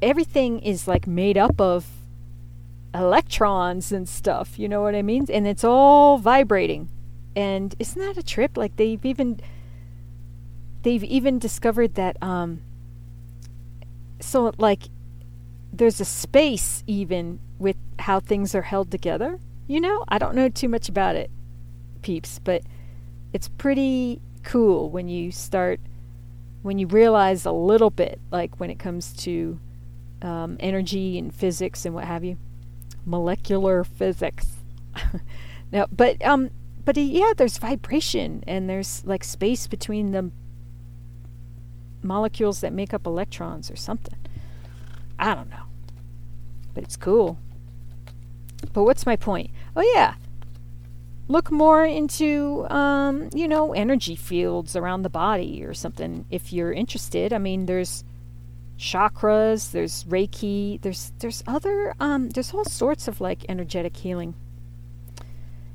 everything 0.00 0.60
is 0.60 0.88
like 0.88 1.06
made 1.06 1.36
up 1.36 1.60
of 1.60 1.86
electrons 2.94 3.92
and 3.92 4.08
stuff, 4.08 4.58
you 4.58 4.66
know 4.66 4.80
what 4.80 4.94
I 4.94 5.02
mean? 5.02 5.26
And 5.30 5.46
it's 5.46 5.62
all 5.62 6.16
vibrating. 6.16 6.88
And 7.36 7.74
isn't 7.78 8.00
that 8.00 8.16
a 8.16 8.22
trip? 8.22 8.56
Like 8.56 8.76
they've 8.76 9.04
even 9.04 9.40
they've 10.82 11.04
even 11.04 11.38
discovered 11.38 11.94
that 11.96 12.16
um 12.22 12.62
so 14.20 14.52
like 14.56 14.84
there's 15.70 16.00
a 16.00 16.04
space 16.04 16.82
even 16.86 17.40
with 17.58 17.76
how 17.98 18.20
things 18.20 18.54
are 18.54 18.62
held 18.62 18.90
together. 18.90 19.38
You 19.66 19.82
know, 19.82 20.02
I 20.08 20.16
don't 20.16 20.34
know 20.34 20.48
too 20.48 20.68
much 20.68 20.88
about 20.88 21.14
it, 21.14 21.30
peeps, 22.00 22.38
but 22.38 22.62
it's 23.32 23.48
pretty 23.48 24.20
cool 24.42 24.90
when 24.90 25.08
you 25.08 25.30
start 25.30 25.80
when 26.62 26.78
you 26.78 26.86
realize 26.86 27.44
a 27.44 27.52
little 27.52 27.90
bit 27.90 28.20
like 28.30 28.58
when 28.58 28.70
it 28.70 28.78
comes 28.78 29.12
to 29.12 29.58
um, 30.22 30.56
energy 30.60 31.18
and 31.18 31.34
physics 31.34 31.84
and 31.84 31.94
what 31.94 32.04
have 32.04 32.24
you. 32.24 32.36
Molecular 33.04 33.84
physics. 33.84 34.56
Now 35.70 35.86
but 35.92 36.24
um 36.24 36.48
but 36.86 36.96
yeah 36.96 37.34
there's 37.36 37.58
vibration 37.58 38.42
and 38.46 38.70
there's 38.70 39.04
like 39.04 39.22
space 39.22 39.66
between 39.66 40.12
the 40.12 40.30
molecules 42.02 42.62
that 42.62 42.72
make 42.72 42.94
up 42.94 43.06
electrons 43.06 43.70
or 43.70 43.76
something. 43.76 44.18
I 45.18 45.34
don't 45.34 45.50
know 45.50 45.68
but 46.78 46.84
it's 46.84 46.96
cool. 46.96 47.38
But 48.72 48.84
what's 48.84 49.04
my 49.04 49.16
point? 49.16 49.50
Oh 49.74 49.82
yeah 49.94 50.14
look 51.28 51.50
more 51.50 51.84
into 51.84 52.66
um, 52.70 53.28
you 53.34 53.46
know 53.46 53.72
energy 53.72 54.16
fields 54.16 54.74
around 54.74 55.02
the 55.02 55.10
body 55.10 55.64
or 55.64 55.74
something 55.74 56.24
if 56.30 56.52
you're 56.52 56.72
interested. 56.72 57.32
I 57.32 57.38
mean 57.38 57.66
there's 57.66 58.04
chakras 58.78 59.72
there's 59.72 60.04
reiki 60.04 60.80
there's 60.82 61.12
there's 61.18 61.42
other 61.48 61.94
um, 62.00 62.30
there's 62.30 62.54
all 62.54 62.64
sorts 62.64 63.06
of 63.06 63.20
like 63.20 63.44
energetic 63.48 63.96
healing. 63.96 64.34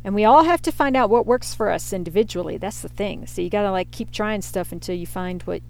And 0.06 0.14
we 0.16 0.26
all 0.26 0.44
have 0.44 0.62
to 0.64 0.72
find 0.72 0.98
out 0.98 1.10
what 1.10 1.26
works 1.26 1.54
for 1.54 1.70
us 1.70 1.94
individually. 1.94 2.58
That's 2.58 2.82
the 2.82 2.90
thing. 2.90 3.26
So 3.26 3.42
you 3.42 3.50
got 3.50 3.62
to 3.62 3.72
like 3.72 3.90
keep 3.92 4.12
trying 4.12 4.42
stuff 4.42 4.74
until 4.74 4.96
you 4.96 5.08
find 5.08 5.42
what 5.44 5.62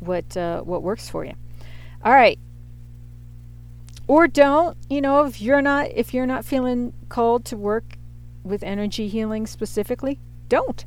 what 0.00 0.36
uh, 0.36 0.62
what 0.62 0.82
works 0.82 1.08
for 1.08 1.24
you. 1.24 1.34
All 2.04 2.12
right. 2.12 2.38
Or 4.08 4.26
don't 4.26 4.76
you 4.88 5.00
know 5.00 5.24
if 5.24 5.40
you're 5.40 5.62
not 5.62 5.90
if 5.94 6.12
you're 6.12 6.26
not 6.26 6.44
feeling 6.44 6.92
called 7.08 7.44
to 7.46 7.56
work 7.56 7.96
with 8.42 8.62
energy 8.62 9.08
healing 9.08 9.46
specifically, 9.46 10.18
don't. 10.48 10.84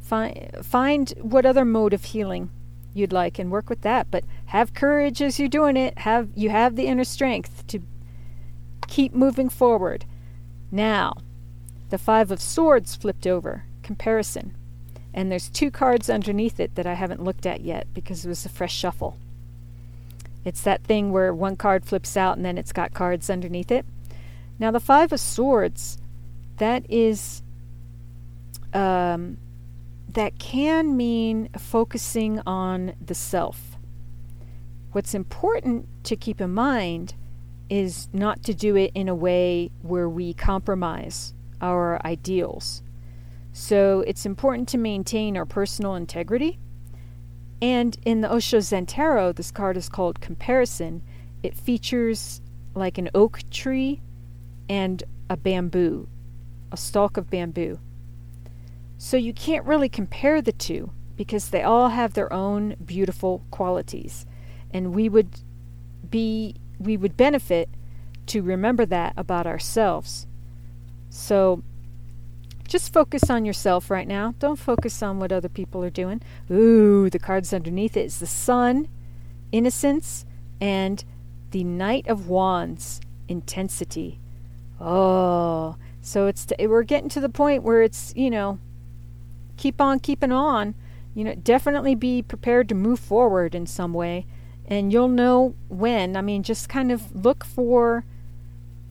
Find, 0.00 0.50
find 0.62 1.10
what 1.20 1.46
other 1.46 1.64
mode 1.64 1.92
of 1.92 2.04
healing 2.04 2.50
you'd 2.92 3.12
like 3.12 3.38
and 3.38 3.50
work 3.50 3.68
with 3.68 3.82
that. 3.82 4.10
But 4.10 4.24
have 4.46 4.74
courage 4.74 5.22
as 5.22 5.38
you're 5.38 5.48
doing 5.48 5.76
it. 5.76 5.98
Have 5.98 6.30
you 6.34 6.50
have 6.50 6.74
the 6.74 6.86
inner 6.86 7.04
strength 7.04 7.66
to 7.68 7.80
keep 8.90 9.14
moving 9.14 9.48
forward. 9.48 10.04
Now, 10.70 11.14
the 11.88 11.96
Five 11.96 12.30
of 12.30 12.42
Swords 12.42 12.94
flipped 12.94 13.26
over. 13.26 13.64
Comparison. 13.82 14.54
And 15.14 15.30
there's 15.30 15.48
two 15.48 15.70
cards 15.70 16.10
underneath 16.10 16.60
it 16.60 16.74
that 16.74 16.86
I 16.86 16.94
haven't 16.94 17.24
looked 17.24 17.46
at 17.46 17.62
yet 17.62 17.86
because 17.94 18.24
it 18.24 18.28
was 18.28 18.44
a 18.44 18.50
fresh 18.50 18.74
shuffle. 18.74 19.16
It's 20.44 20.62
that 20.62 20.84
thing 20.84 21.10
where 21.12 21.34
one 21.34 21.56
card 21.56 21.84
flips 21.84 22.16
out 22.16 22.36
and 22.36 22.44
then 22.44 22.58
it's 22.58 22.72
got 22.72 22.94
cards 22.94 23.30
underneath 23.30 23.70
it. 23.70 23.86
Now, 24.58 24.70
the 24.70 24.80
Five 24.80 25.12
of 25.12 25.20
Swords 25.20 25.98
that 26.60 26.84
is 26.90 27.42
um, 28.74 29.38
that 30.12 30.38
can 30.38 30.96
mean 30.96 31.48
focusing 31.58 32.40
on 32.46 32.92
the 33.04 33.14
self. 33.14 33.78
What's 34.92 35.14
important 35.14 35.88
to 36.04 36.16
keep 36.16 36.40
in 36.40 36.50
mind 36.50 37.14
is 37.70 38.08
not 38.12 38.42
to 38.42 38.52
do 38.52 38.76
it 38.76 38.92
in 38.94 39.08
a 39.08 39.14
way 39.14 39.70
where 39.80 40.08
we 40.08 40.34
compromise 40.34 41.32
our 41.62 41.98
ideals. 42.04 42.82
So 43.52 44.04
it's 44.06 44.26
important 44.26 44.68
to 44.68 44.78
maintain 44.78 45.38
our 45.38 45.46
personal 45.46 45.94
integrity. 45.94 46.58
And 47.62 47.96
in 48.04 48.20
the 48.20 48.30
Osho 48.30 48.60
Zen 48.60 48.84
Tarot, 48.84 49.32
this 49.32 49.50
card 49.50 49.78
is 49.78 49.88
called 49.88 50.20
Comparison. 50.20 51.02
It 51.42 51.56
features 51.56 52.42
like 52.74 52.98
an 52.98 53.08
oak 53.14 53.40
tree 53.50 54.02
and 54.68 55.02
a 55.30 55.38
bamboo 55.38 56.08
a 56.72 56.76
stalk 56.76 57.16
of 57.16 57.30
bamboo. 57.30 57.78
So 58.98 59.16
you 59.16 59.32
can't 59.32 59.64
really 59.64 59.88
compare 59.88 60.42
the 60.42 60.52
two 60.52 60.92
because 61.16 61.50
they 61.50 61.62
all 61.62 61.88
have 61.88 62.14
their 62.14 62.32
own 62.32 62.76
beautiful 62.84 63.42
qualities. 63.50 64.26
And 64.70 64.94
we 64.94 65.08
would 65.08 65.40
be 66.08 66.54
we 66.78 66.96
would 66.96 67.16
benefit 67.16 67.68
to 68.26 68.42
remember 68.42 68.86
that 68.86 69.12
about 69.16 69.46
ourselves. 69.46 70.26
So 71.08 71.62
just 72.66 72.92
focus 72.92 73.28
on 73.28 73.44
yourself 73.44 73.90
right 73.90 74.06
now. 74.06 74.34
Don't 74.38 74.58
focus 74.58 75.02
on 75.02 75.18
what 75.18 75.32
other 75.32 75.48
people 75.48 75.82
are 75.82 75.90
doing. 75.90 76.22
Ooh, 76.50 77.10
the 77.10 77.18
cards 77.18 77.52
underneath 77.52 77.96
it 77.96 78.06
is 78.06 78.20
the 78.20 78.26
sun, 78.26 78.88
innocence, 79.50 80.24
and 80.60 81.04
the 81.50 81.64
Knight 81.64 82.06
of 82.06 82.28
Wands, 82.28 83.00
intensity. 83.28 84.20
Oh, 84.80 85.76
so 86.00 86.26
it's 86.26 86.46
t- 86.46 86.66
we're 86.66 86.82
getting 86.82 87.08
to 87.10 87.20
the 87.20 87.28
point 87.28 87.62
where 87.62 87.82
it's 87.82 88.12
you 88.16 88.30
know 88.30 88.58
keep 89.56 89.80
on 89.80 90.00
keeping 90.00 90.32
on. 90.32 90.74
You 91.14 91.24
know, 91.24 91.34
definitely 91.34 91.94
be 91.94 92.22
prepared 92.22 92.68
to 92.68 92.74
move 92.74 92.98
forward 93.00 93.54
in 93.54 93.66
some 93.66 93.92
way, 93.92 94.26
and 94.66 94.92
you'll 94.92 95.08
know 95.08 95.54
when. 95.68 96.16
I 96.16 96.22
mean, 96.22 96.42
just 96.42 96.68
kind 96.68 96.90
of 96.90 97.14
look 97.14 97.44
for. 97.44 98.04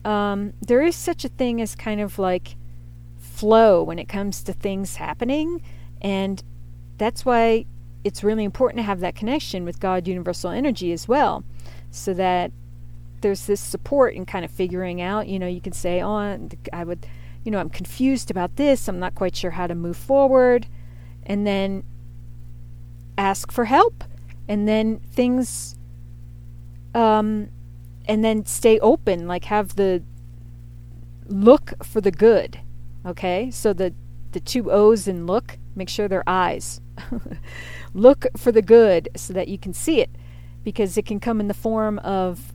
Um, 0.04 0.54
there 0.60 0.82
is 0.82 0.96
such 0.96 1.24
a 1.24 1.28
thing 1.28 1.60
as 1.60 1.74
kind 1.74 2.00
of 2.00 2.18
like 2.18 2.56
flow 3.18 3.82
when 3.82 3.98
it 3.98 4.08
comes 4.08 4.42
to 4.44 4.52
things 4.52 4.96
happening, 4.96 5.62
and 6.00 6.42
that's 6.98 7.24
why 7.24 7.66
it's 8.04 8.22
really 8.22 8.44
important 8.44 8.78
to 8.78 8.82
have 8.82 9.00
that 9.00 9.14
connection 9.14 9.64
with 9.64 9.80
God, 9.80 10.06
universal 10.06 10.50
energy 10.50 10.92
as 10.92 11.08
well. 11.08 11.44
so 11.90 12.14
that 12.14 12.52
there's 13.20 13.46
this 13.46 13.60
support 13.60 14.14
in 14.14 14.26
kind 14.26 14.44
of 14.44 14.50
figuring 14.50 15.00
out, 15.00 15.28
you 15.28 15.38
know, 15.38 15.46
you 15.46 15.60
can 15.60 15.72
say, 15.72 16.02
oh, 16.02 16.48
I 16.72 16.84
would, 16.84 17.06
you 17.44 17.50
know, 17.50 17.58
I'm 17.58 17.70
confused 17.70 18.30
about 18.30 18.56
this. 18.56 18.88
I'm 18.88 18.98
not 18.98 19.14
quite 19.14 19.36
sure 19.36 19.52
how 19.52 19.66
to 19.66 19.74
move 19.74 19.96
forward. 19.96 20.66
And 21.24 21.46
then 21.46 21.84
ask 23.16 23.52
for 23.52 23.66
help. 23.66 24.04
And 24.48 24.66
then 24.66 24.98
things, 24.98 25.76
um, 26.94 27.50
and 28.06 28.24
then 28.24 28.46
stay 28.46 28.78
open, 28.80 29.28
like 29.28 29.44
have 29.44 29.76
the 29.76 30.02
look 31.26 31.72
for 31.84 32.00
the 32.00 32.10
good. 32.10 32.60
Okay? 33.06 33.50
So 33.50 33.72
the, 33.72 33.94
the 34.32 34.40
two 34.40 34.70
O's 34.70 35.06
in 35.06 35.26
look, 35.26 35.58
make 35.76 35.88
sure 35.88 36.08
they're 36.08 36.28
eyes. 36.28 36.80
look 37.94 38.26
for 38.36 38.52
the 38.52 38.62
good 38.62 39.08
so 39.16 39.32
that 39.32 39.48
you 39.48 39.58
can 39.58 39.72
see 39.72 40.00
it 40.00 40.10
because 40.64 40.96
it 40.98 41.06
can 41.06 41.20
come 41.20 41.40
in 41.40 41.48
the 41.48 41.54
form 41.54 41.98
of 42.00 42.52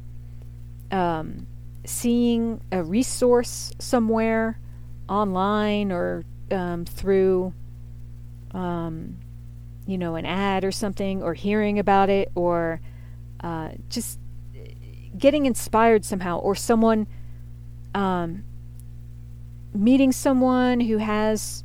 um, 0.91 1.47
seeing 1.85 2.61
a 2.71 2.83
resource 2.83 3.71
somewhere 3.79 4.59
online 5.07 5.91
or 5.91 6.23
um, 6.51 6.85
through, 6.85 7.53
um, 8.51 9.17
you 9.85 9.97
know, 9.97 10.15
an 10.15 10.25
ad 10.25 10.63
or 10.63 10.71
something, 10.71 11.21
or 11.21 11.33
hearing 11.33 11.79
about 11.79 12.09
it, 12.09 12.31
or 12.35 12.81
uh, 13.41 13.69
just 13.89 14.19
getting 15.17 15.45
inspired 15.45 16.03
somehow, 16.03 16.39
or 16.39 16.55
someone 16.55 17.07
um, 17.93 18.43
meeting 19.73 20.11
someone 20.11 20.79
who 20.79 20.97
has 20.97 21.63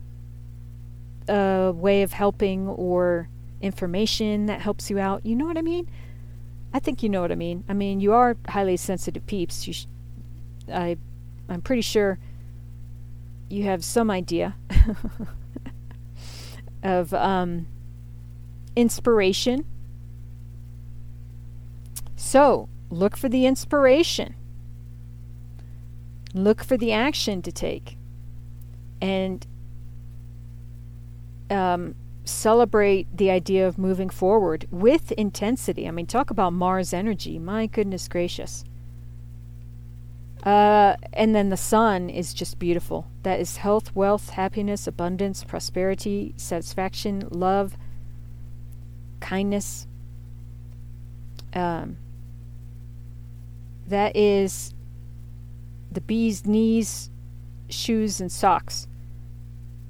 a 1.28 1.72
way 1.74 2.02
of 2.02 2.12
helping 2.12 2.68
or 2.68 3.28
information 3.60 4.46
that 4.46 4.60
helps 4.60 4.90
you 4.90 4.98
out. 4.98 5.24
You 5.24 5.36
know 5.36 5.46
what 5.46 5.58
I 5.58 5.62
mean? 5.62 5.88
I 6.72 6.78
think 6.78 7.02
you 7.02 7.08
know 7.08 7.20
what 7.20 7.32
I 7.32 7.34
mean. 7.34 7.64
I 7.68 7.72
mean, 7.72 8.00
you 8.00 8.12
are 8.12 8.36
highly 8.48 8.76
sensitive 8.76 9.26
peeps. 9.26 9.66
You 9.66 9.72
sh- 9.72 9.86
I, 10.72 10.96
I'm 11.48 11.60
pretty 11.60 11.82
sure 11.82 12.18
you 13.48 13.64
have 13.64 13.84
some 13.84 14.10
idea 14.10 14.54
of 16.82 17.12
um, 17.12 17.66
inspiration. 18.76 19.64
So, 22.14 22.68
look 22.90 23.16
for 23.16 23.28
the 23.28 23.46
inspiration. 23.46 24.34
Look 26.32 26.62
for 26.62 26.76
the 26.76 26.92
action 26.92 27.42
to 27.42 27.50
take. 27.50 27.96
And 29.00 29.44
um, 31.50 31.96
celebrate 32.30 33.14
the 33.16 33.30
idea 33.30 33.66
of 33.66 33.78
moving 33.78 34.08
forward 34.08 34.66
with 34.70 35.12
intensity. 35.12 35.86
I 35.86 35.90
mean, 35.90 36.06
talk 36.06 36.30
about 36.30 36.52
Mars 36.52 36.92
energy. 36.92 37.38
My 37.38 37.66
goodness 37.66 38.08
gracious. 38.08 38.64
Uh, 40.42 40.96
and 41.12 41.34
then 41.34 41.50
the 41.50 41.56
sun 41.56 42.08
is 42.08 42.32
just 42.32 42.58
beautiful. 42.58 43.06
That 43.24 43.40
is 43.40 43.58
health, 43.58 43.94
wealth, 43.94 44.30
happiness, 44.30 44.86
abundance, 44.86 45.44
prosperity, 45.44 46.34
satisfaction, 46.36 47.28
love, 47.30 47.76
kindness. 49.20 49.86
Um, 51.52 51.98
that 53.86 54.16
is 54.16 54.72
the 55.92 56.00
bee's 56.00 56.46
knees, 56.46 57.10
shoes, 57.68 58.20
and 58.20 58.32
socks. 58.32 58.86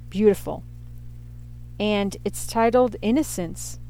Beautiful 0.09 0.65
and 1.81 2.19
it's 2.27 2.47
titled 2.47 2.95
Innocence. 3.01 3.81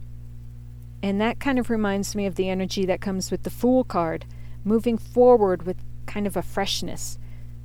And 1.02 1.20
that 1.20 1.40
kind 1.40 1.58
of 1.58 1.68
reminds 1.68 2.14
me 2.14 2.24
of 2.24 2.36
the 2.36 2.48
energy 2.48 2.86
that 2.86 3.00
comes 3.00 3.32
with 3.32 3.42
the 3.42 3.50
Fool 3.50 3.82
card, 3.82 4.26
moving 4.64 4.96
forward 4.96 5.64
with 5.64 5.76
kind 6.06 6.26
of 6.26 6.36
a 6.36 6.42
freshness, 6.42 7.18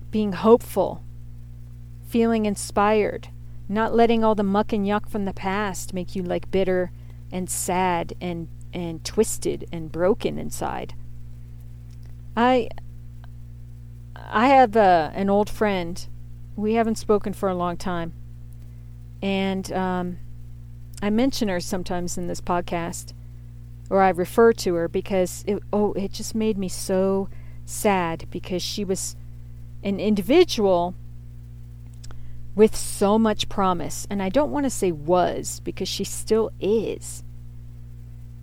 being 0.09 0.31
hopeful, 0.31 1.03
feeling 2.07 2.47
inspired, 2.47 3.27
not 3.69 3.93
letting 3.93 4.23
all 4.23 4.33
the 4.33 4.43
muck 4.43 4.73
and 4.73 4.85
yuck 4.85 5.07
from 5.07 5.25
the 5.25 5.33
past 5.33 5.93
make 5.93 6.15
you 6.15 6.23
like 6.23 6.49
bitter 6.49 6.91
and 7.31 7.49
sad 7.49 8.13
and 8.19 8.47
and 8.73 9.05
twisted 9.05 9.65
and 9.71 9.91
broken 9.91 10.37
inside. 10.37 10.93
I 12.35 12.69
I 14.15 14.47
have 14.47 14.75
uh, 14.75 15.11
an 15.13 15.29
old 15.29 15.49
friend. 15.49 16.07
We 16.55 16.73
haven't 16.73 16.95
spoken 16.95 17.33
for 17.33 17.47
a 17.49 17.55
long 17.55 17.77
time 17.77 18.13
and 19.25 19.73
um, 19.73 20.19
I 21.01 21.09
mention 21.09 21.47
her 21.47 21.59
sometimes 21.59 22.15
in 22.15 22.27
this 22.27 22.41
podcast, 22.41 23.13
or 23.89 24.03
I 24.03 24.09
refer 24.09 24.53
to 24.53 24.75
her 24.75 24.87
because 24.87 25.43
it, 25.47 25.63
oh, 25.73 25.93
it 25.93 26.11
just 26.11 26.35
made 26.35 26.59
me 26.59 26.69
so 26.69 27.27
sad 27.65 28.27
because 28.29 28.61
she 28.61 28.85
was 28.85 29.15
an 29.83 29.99
individual 29.99 30.93
with 32.53 32.75
so 32.75 33.17
much 33.17 33.49
promise, 33.49 34.05
and 34.11 34.21
I 34.21 34.29
don't 34.29 34.51
want 34.51 34.67
to 34.67 34.69
say 34.69 34.91
was 34.91 35.59
because 35.61 35.87
she 35.87 36.03
still 36.03 36.51
is. 36.59 37.23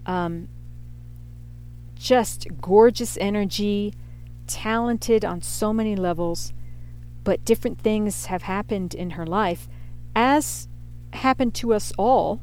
Um, 0.05 0.49
just 1.95 2.49
gorgeous 2.61 3.16
energy, 3.21 3.95
talented 4.49 5.25
on 5.25 5.42
so 5.42 5.73
many 5.73 5.95
levels, 5.95 6.53
but 7.23 7.45
different 7.45 7.79
things 7.79 8.27
have 8.27 8.42
happened 8.42 8.97
in 8.97 9.11
her 9.11 9.25
life 9.25 9.68
as 10.16 10.66
happened 11.12 11.55
to 11.55 11.75
us 11.75 11.92
all, 11.98 12.40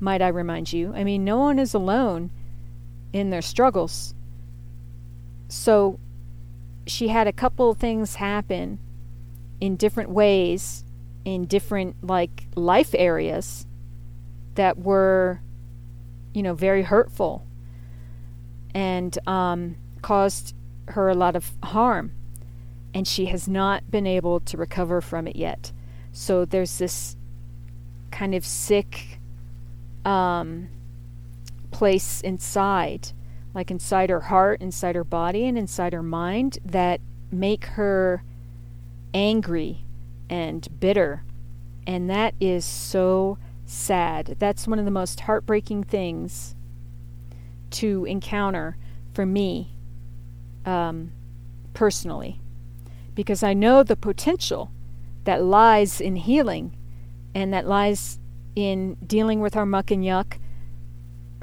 might 0.00 0.22
I 0.22 0.28
remind 0.28 0.72
you. 0.72 0.92
I 0.94 1.04
mean, 1.04 1.24
no 1.24 1.38
one 1.38 1.58
is 1.58 1.74
alone 1.74 2.30
in 3.12 3.30
their 3.30 3.42
struggles. 3.42 4.14
So 5.48 5.98
she 6.86 7.08
had 7.08 7.26
a 7.26 7.32
couple 7.32 7.70
of 7.70 7.78
things 7.78 8.16
happen 8.16 8.78
in 9.60 9.76
different 9.76 10.10
ways 10.10 10.84
in 11.24 11.44
different 11.44 11.96
like 12.02 12.46
life 12.54 12.94
areas 12.96 13.66
that 14.54 14.78
were 14.78 15.40
you 16.32 16.42
know 16.42 16.54
very 16.54 16.82
hurtful 16.82 17.46
and 18.74 19.18
um, 19.26 19.76
caused 20.00 20.54
her 20.88 21.08
a 21.08 21.14
lot 21.14 21.36
of 21.36 21.52
harm 21.62 22.12
and 22.94 23.06
she 23.06 23.26
has 23.26 23.46
not 23.46 23.90
been 23.90 24.06
able 24.06 24.40
to 24.40 24.56
recover 24.56 25.00
from 25.00 25.26
it 25.26 25.36
yet 25.36 25.70
so 26.12 26.46
there's 26.46 26.78
this 26.78 27.16
kind 28.10 28.34
of 28.34 28.44
sick 28.44 29.18
um, 30.04 30.68
place 31.70 32.20
inside, 32.20 33.12
like 33.54 33.70
inside 33.70 34.10
her 34.10 34.20
heart, 34.20 34.60
inside 34.60 34.94
her 34.94 35.04
body, 35.04 35.46
and 35.46 35.58
inside 35.58 35.92
her 35.92 36.02
mind 36.02 36.58
that 36.64 37.00
make 37.30 37.66
her 37.66 38.22
angry 39.12 39.84
and 40.30 40.68
bitter. 40.80 41.24
And 41.86 42.08
that 42.10 42.34
is 42.40 42.64
so 42.64 43.38
sad. 43.64 44.36
That's 44.38 44.66
one 44.66 44.78
of 44.78 44.84
the 44.84 44.90
most 44.90 45.20
heartbreaking 45.20 45.84
things 45.84 46.54
to 47.70 48.04
encounter 48.06 48.76
for 49.12 49.26
me 49.26 49.74
um, 50.64 51.12
personally 51.74 52.40
because 53.14 53.42
I 53.42 53.52
know 53.52 53.82
the 53.82 53.96
potential 53.96 54.70
that 55.24 55.42
lies 55.42 56.00
in 56.00 56.16
healing 56.16 56.72
and 57.38 57.54
that 57.54 57.68
lies 57.68 58.18
in 58.56 58.96
dealing 59.06 59.40
with 59.40 59.54
our 59.54 59.64
muck 59.64 59.92
and 59.92 60.02
yuck, 60.02 60.38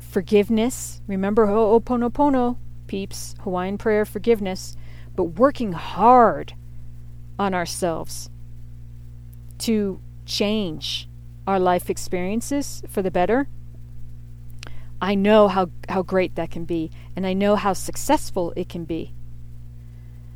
forgiveness. 0.02 1.02
Remember 1.08 1.48
Ho'oponopono, 1.48 2.58
peeps, 2.86 3.34
Hawaiian 3.44 3.78
prayer 3.78 4.04
forgiveness, 4.04 4.76
but 5.16 5.24
working 5.24 5.72
hard 5.72 6.54
on 7.40 7.54
ourselves 7.54 8.30
to 9.60 10.02
change 10.26 11.08
our 11.48 11.62
life 11.62 11.90
experiences 11.90 12.84
for 12.90 13.02
the 13.02 13.10
better. 13.10 13.48
I 15.02 15.16
know 15.16 15.48
how, 15.48 15.70
how 15.88 16.04
great 16.04 16.36
that 16.36 16.52
can 16.52 16.66
be, 16.66 16.92
and 17.16 17.26
I 17.26 17.32
know 17.32 17.56
how 17.56 17.72
successful 17.72 18.52
it 18.58 18.68
can 18.68 18.84
be. 18.84 19.14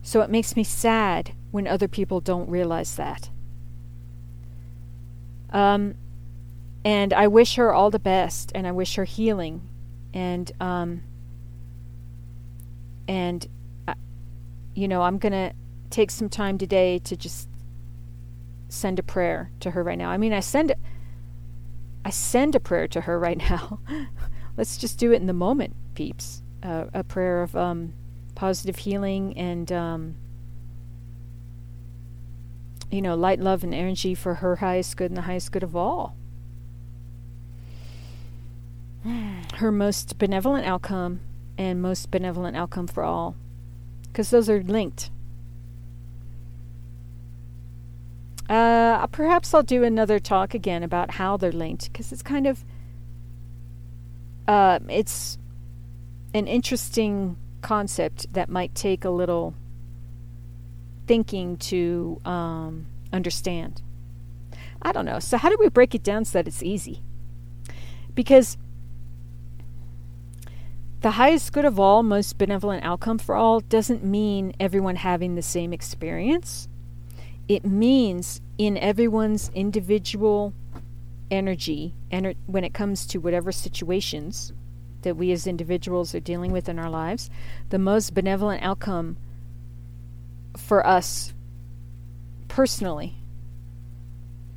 So 0.04 0.22
it 0.22 0.30
makes 0.30 0.56
me 0.56 0.64
sad 0.64 1.34
when 1.52 1.68
other 1.68 1.90
people 1.90 2.22
don't 2.22 2.50
realize 2.50 2.96
that. 2.96 3.30
Um, 5.52 5.96
and 6.84 7.14
I 7.14 7.28
wish 7.28 7.56
her 7.56 7.74
all 7.74 7.90
the 7.90 8.00
best, 8.00 8.52
and 8.56 8.66
I 8.66 8.72
wish 8.72 8.96
her 8.96 9.04
healing, 9.04 9.68
and 10.14 10.52
um, 10.60 11.04
and 13.08 13.46
uh, 13.88 13.96
you 14.76 14.88
know 14.88 15.02
I'm 15.02 15.18
gonna 15.18 15.54
take 15.90 16.12
some 16.12 16.30
time 16.30 16.58
today 16.58 17.00
to 17.00 17.18
just 17.18 17.50
send 18.70 19.00
a 19.00 19.04
prayer 19.04 19.52
to 19.60 19.72
her 19.72 19.84
right 19.84 19.98
now. 19.98 20.10
I 20.10 20.18
mean, 20.18 20.34
I 20.34 20.40
send 20.40 20.74
I 22.06 22.12
send 22.12 22.56
a 22.56 22.60
prayer 22.60 22.88
to 22.90 23.02
her 23.02 23.20
right 23.20 23.38
now. 23.50 23.80
Let's 24.58 24.78
just 24.78 24.98
do 24.98 25.12
it 25.12 25.18
in 25.18 25.28
the 25.28 25.34
moment, 25.34 25.76
peeps. 25.96 26.42
Uh, 26.62 26.86
a 26.94 27.04
prayer 27.04 27.42
of 27.42 27.56
um, 27.56 27.94
positive 28.36 28.78
healing 28.78 29.38
and 29.38 29.72
um, 29.72 30.16
you 32.92 33.02
know, 33.02 33.16
light, 33.16 33.40
love, 33.40 33.64
and 33.64 33.74
energy 33.74 34.16
for 34.16 34.36
her 34.36 34.58
highest 34.58 34.98
good 34.98 35.12
and 35.12 35.18
the 35.18 35.24
highest 35.24 35.52
good 35.52 35.64
of 35.64 35.76
all. 35.76 36.16
Her 39.56 39.72
most 39.72 40.18
benevolent 40.18 40.66
outcome 40.66 41.22
and 41.58 41.82
most 41.82 42.12
benevolent 42.12 42.58
outcome 42.58 42.88
for 42.88 43.04
all, 43.04 43.36
because 44.04 44.30
those 44.30 44.50
are 44.50 44.62
linked. 44.62 45.12
Uh, 48.50 49.06
perhaps 49.08 49.54
I'll 49.54 49.62
do 49.62 49.84
another 49.84 50.20
talk 50.20 50.54
again 50.54 50.82
about 50.82 51.12
how 51.12 51.38
they're 51.38 51.52
linked, 51.52 51.92
because 51.92 52.12
it's 52.12 52.24
kind 52.24 52.48
of 52.48 52.66
uh, 54.48 54.80
it's 54.90 55.38
an 56.34 56.48
interesting 56.48 57.38
concept 57.62 58.34
that 58.34 58.50
might 58.50 58.74
take 58.74 59.06
a 59.06 59.10
little 59.10 59.54
thinking 61.10 61.58
to 61.58 62.22
um, 62.24 62.86
understand. 63.12 63.82
I 64.80 64.92
don't 64.92 65.06
know. 65.06 65.18
So, 65.18 65.38
how 65.38 65.50
do 65.50 65.58
we 65.60 65.68
break 65.68 65.96
it 65.96 66.04
down 66.04 66.24
so 66.24 66.38
that 66.38 66.48
it's 66.48 66.62
easy? 66.62 67.02
Because 68.14 68.60
the 71.02 71.12
highest 71.12 71.52
good 71.52 71.66
of 71.66 71.80
all, 71.80 72.04
most 72.04 72.38
benevolent 72.38 72.86
outcome 72.86 73.18
for 73.18 73.34
all 73.34 73.60
doesn't 73.60 74.04
mean 74.04 74.54
everyone 74.60 74.98
having 74.98 75.34
the 75.34 75.42
same 75.42 75.74
experience. 75.74 76.68
It 77.48 77.66
means 77.66 78.40
in 78.60 78.78
everyone's 78.78 79.50
individual 79.56 80.54
energy, 81.32 81.96
ener- 82.12 82.36
when 82.46 82.64
it 82.64 82.76
comes 82.76 83.08
to 83.08 83.18
whatever 83.18 83.52
situations 83.52 84.54
that 85.02 85.18
we 85.18 85.32
as 85.32 85.48
individuals 85.48 86.14
are 86.14 86.20
dealing 86.20 86.52
with 86.52 86.70
in 86.70 86.78
our 86.78 86.90
lives, 86.90 87.32
the 87.72 87.80
most 87.80 88.14
benevolent 88.14 88.62
outcome 88.62 89.18
for 90.60 90.86
us 90.86 91.34
personally. 92.48 93.16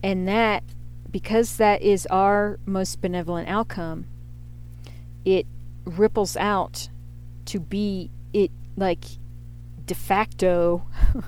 And 0.02 0.26
that, 0.28 0.64
because 1.10 1.56
that 1.56 1.82
is 1.82 2.06
our 2.06 2.58
most 2.66 3.00
benevolent 3.00 3.48
outcome, 3.48 4.06
it 5.24 5.46
ripples 5.84 6.36
out 6.36 6.88
to 7.46 7.60
be 7.60 8.10
it 8.32 8.50
like 8.76 9.04
de 9.86 9.94
facto 9.94 10.84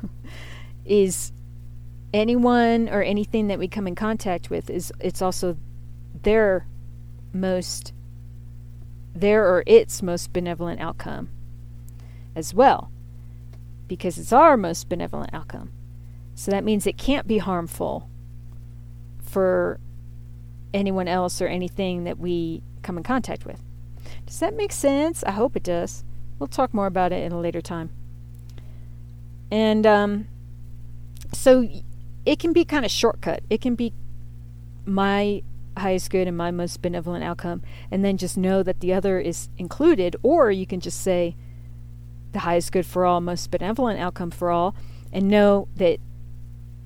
is 0.84 1.32
anyone 2.12 2.88
or 2.88 3.02
anything 3.02 3.48
that 3.48 3.58
we 3.58 3.66
come 3.66 3.86
in 3.86 3.94
contact 3.94 4.48
with 4.48 4.70
is 4.70 4.92
it's 5.00 5.20
also 5.20 5.56
their 6.22 6.66
most 7.32 7.92
their 9.14 9.44
or 9.44 9.64
its 9.66 10.02
most 10.02 10.32
benevolent 10.32 10.80
outcome 10.80 11.28
as 12.36 12.54
well 12.54 12.90
because 13.88 14.18
it's 14.18 14.32
our 14.32 14.56
most 14.56 14.88
benevolent 14.88 15.30
outcome. 15.32 15.70
So 16.34 16.50
that 16.50 16.64
means 16.64 16.86
it 16.86 16.98
can't 16.98 17.26
be 17.26 17.38
harmful 17.38 18.08
for 19.22 19.78
anyone 20.72 21.08
else 21.08 21.40
or 21.40 21.46
anything 21.46 22.04
that 22.04 22.18
we 22.18 22.62
come 22.82 22.96
in 22.96 23.02
contact 23.02 23.46
with. 23.46 23.60
Does 24.26 24.40
that 24.40 24.54
make 24.54 24.72
sense? 24.72 25.22
I 25.24 25.32
hope 25.32 25.56
it 25.56 25.62
does. 25.62 26.04
We'll 26.38 26.48
talk 26.48 26.74
more 26.74 26.86
about 26.86 27.12
it 27.12 27.22
in 27.22 27.32
a 27.32 27.40
later 27.40 27.60
time. 27.60 27.90
And 29.50 29.86
um, 29.86 30.28
so 31.32 31.68
it 32.26 32.38
can 32.38 32.52
be 32.52 32.64
kind 32.64 32.84
of 32.84 32.90
shortcut. 32.90 33.42
It 33.48 33.60
can 33.60 33.74
be 33.74 33.92
my 34.84 35.42
highest 35.76 36.10
good 36.10 36.28
and 36.28 36.36
my 36.36 36.50
most 36.50 36.82
benevolent 36.82 37.24
outcome, 37.24 37.62
and 37.90 38.04
then 38.04 38.16
just 38.16 38.36
know 38.36 38.62
that 38.62 38.80
the 38.80 38.92
other 38.92 39.18
is 39.18 39.48
included, 39.58 40.16
or 40.22 40.50
you 40.50 40.66
can 40.66 40.80
just 40.80 41.00
say, 41.00 41.36
the 42.34 42.40
highest 42.40 42.70
good 42.72 42.84
for 42.84 43.06
all, 43.06 43.20
most 43.20 43.50
benevolent 43.50 43.98
outcome 43.98 44.30
for 44.30 44.50
all, 44.50 44.74
and 45.12 45.28
know 45.28 45.68
that 45.76 45.98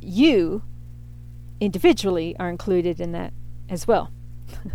you 0.01 0.63
individually 1.61 2.37
are 2.39 2.49
included 2.49 3.01
in 3.01 3.11
that 3.13 3.33
as 3.69 3.89
well. 3.89 4.13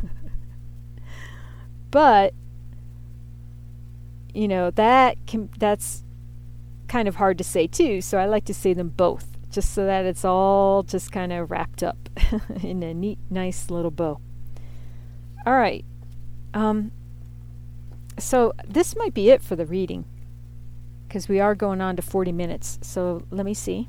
but 1.91 2.33
you 4.33 4.47
know 4.47 4.71
that 4.71 5.15
can 5.27 5.49
that's 5.57 6.03
kind 6.87 7.07
of 7.07 7.15
hard 7.15 7.37
to 7.37 7.43
say 7.43 7.67
too 7.67 8.01
so 8.01 8.17
i 8.17 8.25
like 8.25 8.45
to 8.45 8.53
say 8.53 8.73
them 8.73 8.89
both 8.89 9.37
just 9.49 9.73
so 9.73 9.85
that 9.85 10.05
it's 10.05 10.25
all 10.25 10.83
just 10.83 11.11
kind 11.11 11.31
of 11.31 11.51
wrapped 11.51 11.83
up 11.83 12.09
in 12.63 12.81
a 12.81 12.93
neat 12.93 13.19
nice 13.29 13.69
little 13.69 13.91
bow 13.91 14.19
all 15.45 15.53
right 15.53 15.85
um 16.53 16.91
so 18.17 18.53
this 18.67 18.95
might 18.95 19.13
be 19.13 19.29
it 19.29 19.41
for 19.41 19.55
the 19.55 19.65
reading 19.65 20.05
because 21.13 21.29
we 21.29 21.39
are 21.39 21.53
going 21.53 21.79
on 21.79 21.95
to 21.95 22.01
40 22.01 22.31
minutes. 22.31 22.79
So 22.81 23.21
let 23.29 23.45
me 23.45 23.53
see. 23.53 23.87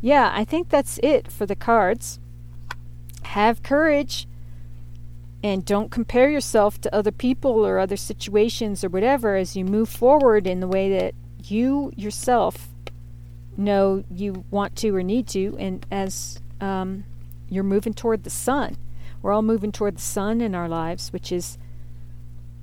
Yeah, 0.00 0.32
I 0.34 0.44
think 0.44 0.68
that's 0.68 0.98
it 1.04 1.30
for 1.30 1.46
the 1.46 1.54
cards. 1.54 2.18
Have 3.22 3.62
courage 3.62 4.26
and 5.40 5.64
don't 5.64 5.92
compare 5.92 6.28
yourself 6.28 6.80
to 6.80 6.92
other 6.92 7.12
people 7.12 7.64
or 7.64 7.78
other 7.78 7.96
situations 7.96 8.82
or 8.82 8.88
whatever 8.88 9.36
as 9.36 9.54
you 9.54 9.64
move 9.64 9.88
forward 9.88 10.48
in 10.48 10.58
the 10.58 10.66
way 10.66 10.90
that 10.98 11.14
you 11.44 11.92
yourself 11.94 12.70
know 13.56 14.02
you 14.10 14.44
want 14.50 14.74
to 14.78 14.92
or 14.96 15.04
need 15.04 15.28
to, 15.28 15.56
and 15.60 15.86
as 15.92 16.40
um, 16.60 17.04
you're 17.48 17.62
moving 17.62 17.94
toward 17.94 18.24
the 18.24 18.30
sun. 18.30 18.76
We're 19.22 19.30
all 19.30 19.42
moving 19.42 19.70
toward 19.70 19.98
the 19.98 20.02
sun 20.02 20.40
in 20.40 20.56
our 20.56 20.68
lives, 20.68 21.12
which 21.12 21.30
is 21.30 21.56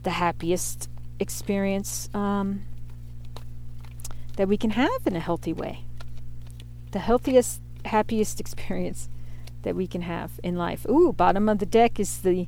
the 0.04 0.12
happiest 0.12 0.90
experience 1.18 2.10
um, 2.14 2.64
that 4.40 4.48
we 4.48 4.56
can 4.56 4.70
have 4.70 5.06
in 5.06 5.18
a 5.18 5.20
healthy 5.20 5.52
way. 5.52 5.84
The 6.92 7.00
healthiest, 7.00 7.60
happiest 7.84 8.40
experience 8.40 9.10
that 9.64 9.76
we 9.76 9.86
can 9.86 10.04
have 10.04 10.40
in 10.42 10.56
life. 10.56 10.86
Ooh, 10.90 11.12
bottom 11.12 11.50
of 11.50 11.60
the 11.60 11.66
deck 11.66 12.00
is 12.00 12.20
the 12.20 12.48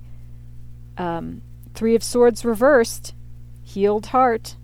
um, 0.97 1.41
Three 1.73 1.93
of 1.93 2.01
Swords 2.01 2.45
reversed, 2.45 3.13
healed 3.61 4.05
heart. 4.05 4.55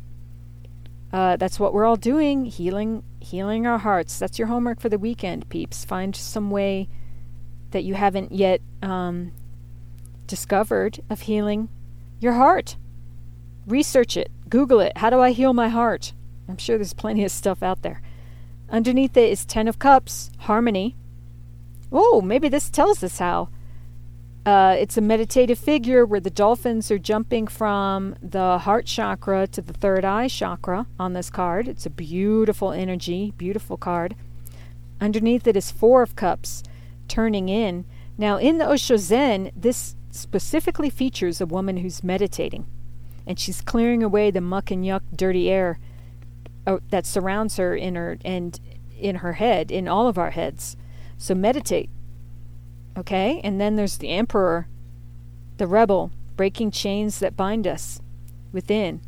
Uh, 1.11 1.35
that's 1.35 1.59
what 1.59 1.73
we're 1.73 1.83
all 1.83 1.97
doing, 1.97 2.45
healing, 2.45 3.03
healing 3.19 3.67
our 3.67 3.79
hearts. 3.79 4.17
That's 4.17 4.39
your 4.39 4.47
homework 4.47 4.79
for 4.79 4.87
the 4.87 4.97
weekend, 4.97 5.49
peeps. 5.49 5.83
Find 5.83 6.15
some 6.15 6.49
way 6.49 6.87
that 7.71 7.83
you 7.83 7.95
haven't 7.95 8.31
yet 8.31 8.61
um, 8.81 9.33
discovered 10.27 11.01
of 11.09 11.19
healing 11.23 11.67
your 12.21 12.33
heart. 12.33 12.77
Research 13.65 14.15
it, 14.15 14.31
Google 14.47 14.79
it. 14.79 14.97
How 14.99 15.09
do 15.09 15.19
I 15.19 15.31
heal 15.31 15.51
my 15.51 15.67
heart? 15.67 16.13
I'm 16.47 16.57
sure 16.57 16.77
there's 16.77 16.93
plenty 16.93 17.23
of 17.23 17.31
stuff 17.31 17.61
out 17.61 17.81
there. 17.81 18.01
Underneath 18.69 19.15
it 19.15 19.29
is 19.29 19.45
Ten 19.45 19.67
of 19.67 19.79
Cups, 19.79 20.31
Harmony. 20.39 20.95
Oh, 21.91 22.21
maybe 22.21 22.49
this 22.49 22.69
tells 22.69 23.03
us 23.03 23.19
how. 23.19 23.49
Uh, 24.45 24.75
it's 24.79 24.97
a 24.97 25.01
meditative 25.01 25.59
figure 25.59 26.05
where 26.05 26.21
the 26.21 26.29
dolphins 26.29 26.89
are 26.89 26.97
jumping 26.97 27.47
from 27.47 28.15
the 28.21 28.59
heart 28.59 28.85
chakra 28.85 29.45
to 29.45 29.61
the 29.61 29.73
third 29.73 30.05
eye 30.05 30.29
chakra 30.29 30.85
on 30.97 31.13
this 31.13 31.29
card. 31.29 31.67
It's 31.67 31.85
a 31.85 31.89
beautiful 31.89 32.71
energy, 32.71 33.33
beautiful 33.37 33.75
card. 33.75 34.15
Underneath 35.01 35.47
it 35.47 35.57
is 35.57 35.69
Four 35.69 36.01
of 36.01 36.15
Cups, 36.15 36.63
turning 37.09 37.49
in. 37.49 37.83
Now, 38.17 38.37
in 38.37 38.57
the 38.57 38.69
Osho 38.69 38.95
Zen, 38.95 39.51
this 39.55 39.95
specifically 40.11 40.89
features 40.89 41.41
a 41.41 41.45
woman 41.45 41.77
who's 41.77 42.03
meditating, 42.03 42.65
and 43.25 43.37
she's 43.37 43.61
clearing 43.61 44.01
away 44.01 44.31
the 44.31 44.41
muck 44.41 44.71
and 44.71 44.83
yuck, 44.83 45.01
dirty 45.13 45.49
air 45.49 45.77
uh, 46.67 46.79
that 46.89 47.05
surrounds 47.05 47.55
her 47.57 47.75
in 47.75 47.95
her 47.95 48.17
and 48.25 48.59
in 48.99 49.17
her 49.17 49.33
head, 49.33 49.71
in 49.71 49.87
all 49.87 50.07
of 50.07 50.17
our 50.17 50.31
heads. 50.31 50.75
So 51.17 51.33
meditate. 51.33 51.89
Okay? 52.97 53.39
And 53.43 53.59
then 53.59 53.75
there's 53.75 53.97
the 53.97 54.09
emperor, 54.09 54.67
the 55.57 55.65
rebel, 55.65 56.11
breaking 56.35 56.71
chains 56.71 57.19
that 57.19 57.37
bind 57.37 57.65
us 57.65 58.01
within. 58.51 59.01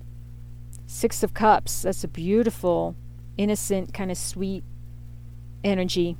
Six 0.87 1.21
of 1.21 1.33
Cups, 1.33 1.83
that's 1.83 2.03
a 2.03 2.07
beautiful, 2.07 2.95
innocent, 3.37 3.93
kind 3.93 4.09
of 4.09 4.17
sweet 4.17 4.63
energy. 5.63 6.17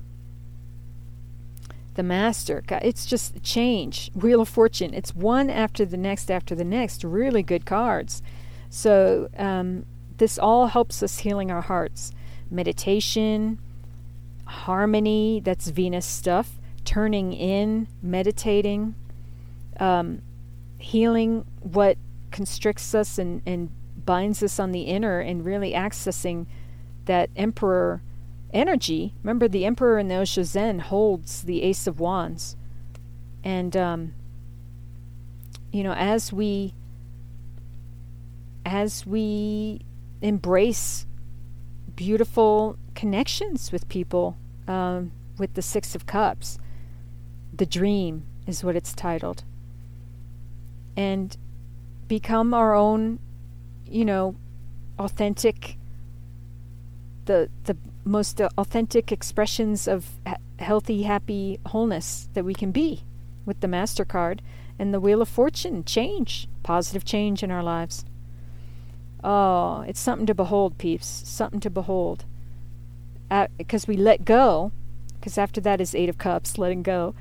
The 1.95 2.03
Master, 2.03 2.63
it's 2.69 3.05
just 3.05 3.41
change. 3.43 4.11
Wheel 4.13 4.41
of 4.41 4.49
Fortune, 4.49 4.93
it's 4.93 5.15
one 5.15 5.49
after 5.49 5.85
the 5.85 5.97
next 5.97 6.29
after 6.29 6.53
the 6.53 6.63
next. 6.63 7.03
Really 7.03 7.43
good 7.43 7.65
cards. 7.65 8.21
So, 8.69 9.29
um, 9.37 9.85
this 10.19 10.37
all 10.37 10.67
helps 10.67 11.01
us 11.01 11.19
healing 11.19 11.49
our 11.49 11.61
hearts. 11.61 12.11
Meditation, 12.51 13.59
harmony, 14.45 15.41
that's 15.43 15.69
Venus 15.69 16.05
stuff, 16.05 16.59
turning 16.85 17.33
in, 17.33 17.87
meditating, 18.01 18.95
um, 19.79 20.21
healing 20.77 21.45
what 21.61 21.97
constricts 22.31 22.93
us 22.93 23.17
and, 23.17 23.41
and 23.45 23.69
binds 24.05 24.41
us 24.43 24.59
on 24.59 24.71
the 24.71 24.81
inner, 24.81 25.19
and 25.19 25.45
really 25.45 25.73
accessing 25.73 26.45
that 27.05 27.29
emperor 27.35 28.01
energy. 28.53 29.13
Remember, 29.23 29.47
the 29.47 29.65
emperor 29.65 29.99
in 29.99 30.07
the 30.07 30.15
Osho 30.15 30.43
Zen 30.43 30.79
holds 30.79 31.43
the 31.43 31.63
Ace 31.63 31.87
of 31.87 31.99
Wands. 31.99 32.55
And, 33.43 33.75
um, 33.77 34.13
you 35.71 35.83
know, 35.83 35.93
as 35.93 36.33
we 36.33 36.73
as 38.65 39.05
we 39.05 39.81
embrace 40.21 41.05
beautiful 41.95 42.77
connections 42.95 43.71
with 43.71 43.87
people 43.89 44.37
um, 44.67 45.11
with 45.37 45.53
the 45.53 45.61
Six 45.61 45.95
of 45.95 46.05
Cups. 46.05 46.57
The 47.53 47.65
Dream 47.65 48.25
is 48.47 48.63
what 48.63 48.75
it's 48.75 48.93
titled. 48.93 49.43
And 50.95 51.35
become 52.07 52.53
our 52.53 52.73
own 52.73 53.19
you 53.89 54.05
know, 54.05 54.35
authentic, 54.97 55.77
the 57.25 57.49
the 57.65 57.75
most 58.05 58.39
authentic 58.39 59.11
expressions 59.11 59.87
of 59.87 60.19
healthy, 60.59 61.03
happy 61.03 61.59
wholeness 61.67 62.29
that 62.33 62.45
we 62.45 62.53
can 62.53 62.71
be 62.71 63.03
with 63.45 63.59
the 63.61 63.67
Master 63.67 64.05
card 64.05 64.41
and 64.77 64.93
the 64.93 64.99
Wheel 64.99 65.21
of 65.21 65.29
Fortune 65.29 65.83
change, 65.83 66.47
positive 66.63 67.03
change 67.03 67.43
in 67.43 67.51
our 67.51 67.63
lives. 67.63 68.05
Oh, 69.23 69.81
it's 69.87 69.99
something 69.99 70.25
to 70.27 70.33
behold, 70.33 70.77
peeps. 70.77 71.07
Something 71.07 71.59
to 71.61 71.69
behold. 71.69 72.25
Because 73.57 73.87
we 73.87 73.95
let 73.95 74.25
go, 74.25 74.71
because 75.19 75.37
after 75.37 75.61
that 75.61 75.81
is 75.81 75.93
Eight 75.93 76.09
of 76.09 76.17
Cups, 76.17 76.57
letting 76.57 76.83
go. 76.83 77.13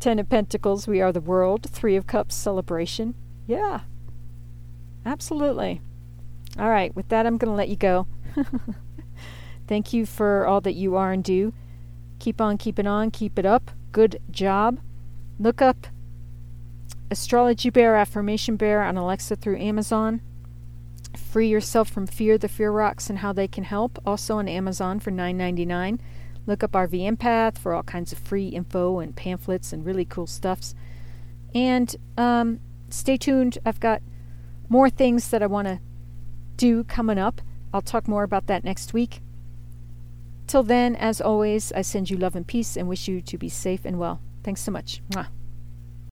Ten 0.00 0.18
of 0.18 0.28
Pentacles, 0.28 0.86
we 0.86 1.00
are 1.00 1.12
the 1.12 1.20
world. 1.20 1.68
Three 1.70 1.96
of 1.96 2.06
Cups, 2.06 2.34
celebration. 2.34 3.14
Yeah, 3.46 3.80
absolutely. 5.06 5.80
All 6.58 6.70
right, 6.70 6.94
with 6.94 7.08
that, 7.08 7.26
I'm 7.26 7.38
going 7.38 7.50
to 7.50 7.56
let 7.56 7.68
you 7.68 7.76
go. 7.76 8.06
Thank 9.66 9.92
you 9.92 10.04
for 10.04 10.46
all 10.46 10.60
that 10.60 10.74
you 10.74 10.96
are 10.96 11.12
and 11.12 11.24
do. 11.24 11.52
Keep 12.18 12.40
on 12.40 12.58
keeping 12.58 12.86
on, 12.86 13.10
keep 13.10 13.38
it 13.38 13.46
up. 13.46 13.70
Good 13.92 14.20
job. 14.30 14.80
Look 15.38 15.62
up 15.62 15.86
Astrology 17.10 17.70
Bear, 17.70 17.96
Affirmation 17.96 18.56
Bear 18.56 18.82
on 18.82 18.96
Alexa 18.96 19.36
through 19.36 19.58
Amazon. 19.58 20.20
Free 21.16 21.48
yourself 21.48 21.88
from 21.88 22.06
fear, 22.06 22.38
the 22.38 22.48
fear 22.48 22.70
rocks, 22.70 23.08
and 23.08 23.18
how 23.18 23.32
they 23.32 23.48
can 23.48 23.64
help. 23.64 23.98
Also 24.06 24.38
on 24.38 24.48
Amazon 24.48 25.00
for 25.00 25.10
$9.99. 25.10 25.98
Look 26.46 26.62
up 26.62 26.72
RV 26.72 27.16
Empath 27.16 27.58
for 27.58 27.72
all 27.74 27.82
kinds 27.82 28.12
of 28.12 28.18
free 28.18 28.48
info 28.48 28.98
and 28.98 29.16
pamphlets 29.16 29.72
and 29.72 29.84
really 29.84 30.04
cool 30.04 30.26
stuffs. 30.26 30.74
And 31.54 31.94
um, 32.18 32.60
stay 32.90 33.16
tuned. 33.16 33.58
I've 33.64 33.80
got 33.80 34.02
more 34.68 34.90
things 34.90 35.30
that 35.30 35.42
I 35.42 35.46
want 35.46 35.68
to 35.68 35.80
do 36.56 36.84
coming 36.84 37.18
up. 37.18 37.40
I'll 37.72 37.82
talk 37.82 38.06
more 38.06 38.22
about 38.22 38.46
that 38.46 38.64
next 38.64 38.92
week. 38.92 39.20
Till 40.46 40.62
then, 40.62 40.94
as 40.96 41.20
always, 41.20 41.72
I 41.72 41.82
send 41.82 42.10
you 42.10 42.16
love 42.16 42.36
and 42.36 42.46
peace 42.46 42.76
and 42.76 42.88
wish 42.88 43.08
you 43.08 43.20
to 43.22 43.38
be 43.38 43.48
safe 43.48 43.84
and 43.84 43.98
well. 43.98 44.20
Thanks 44.42 44.60
so 44.60 44.70
much. 44.70 45.02
Mwah. 45.10 45.28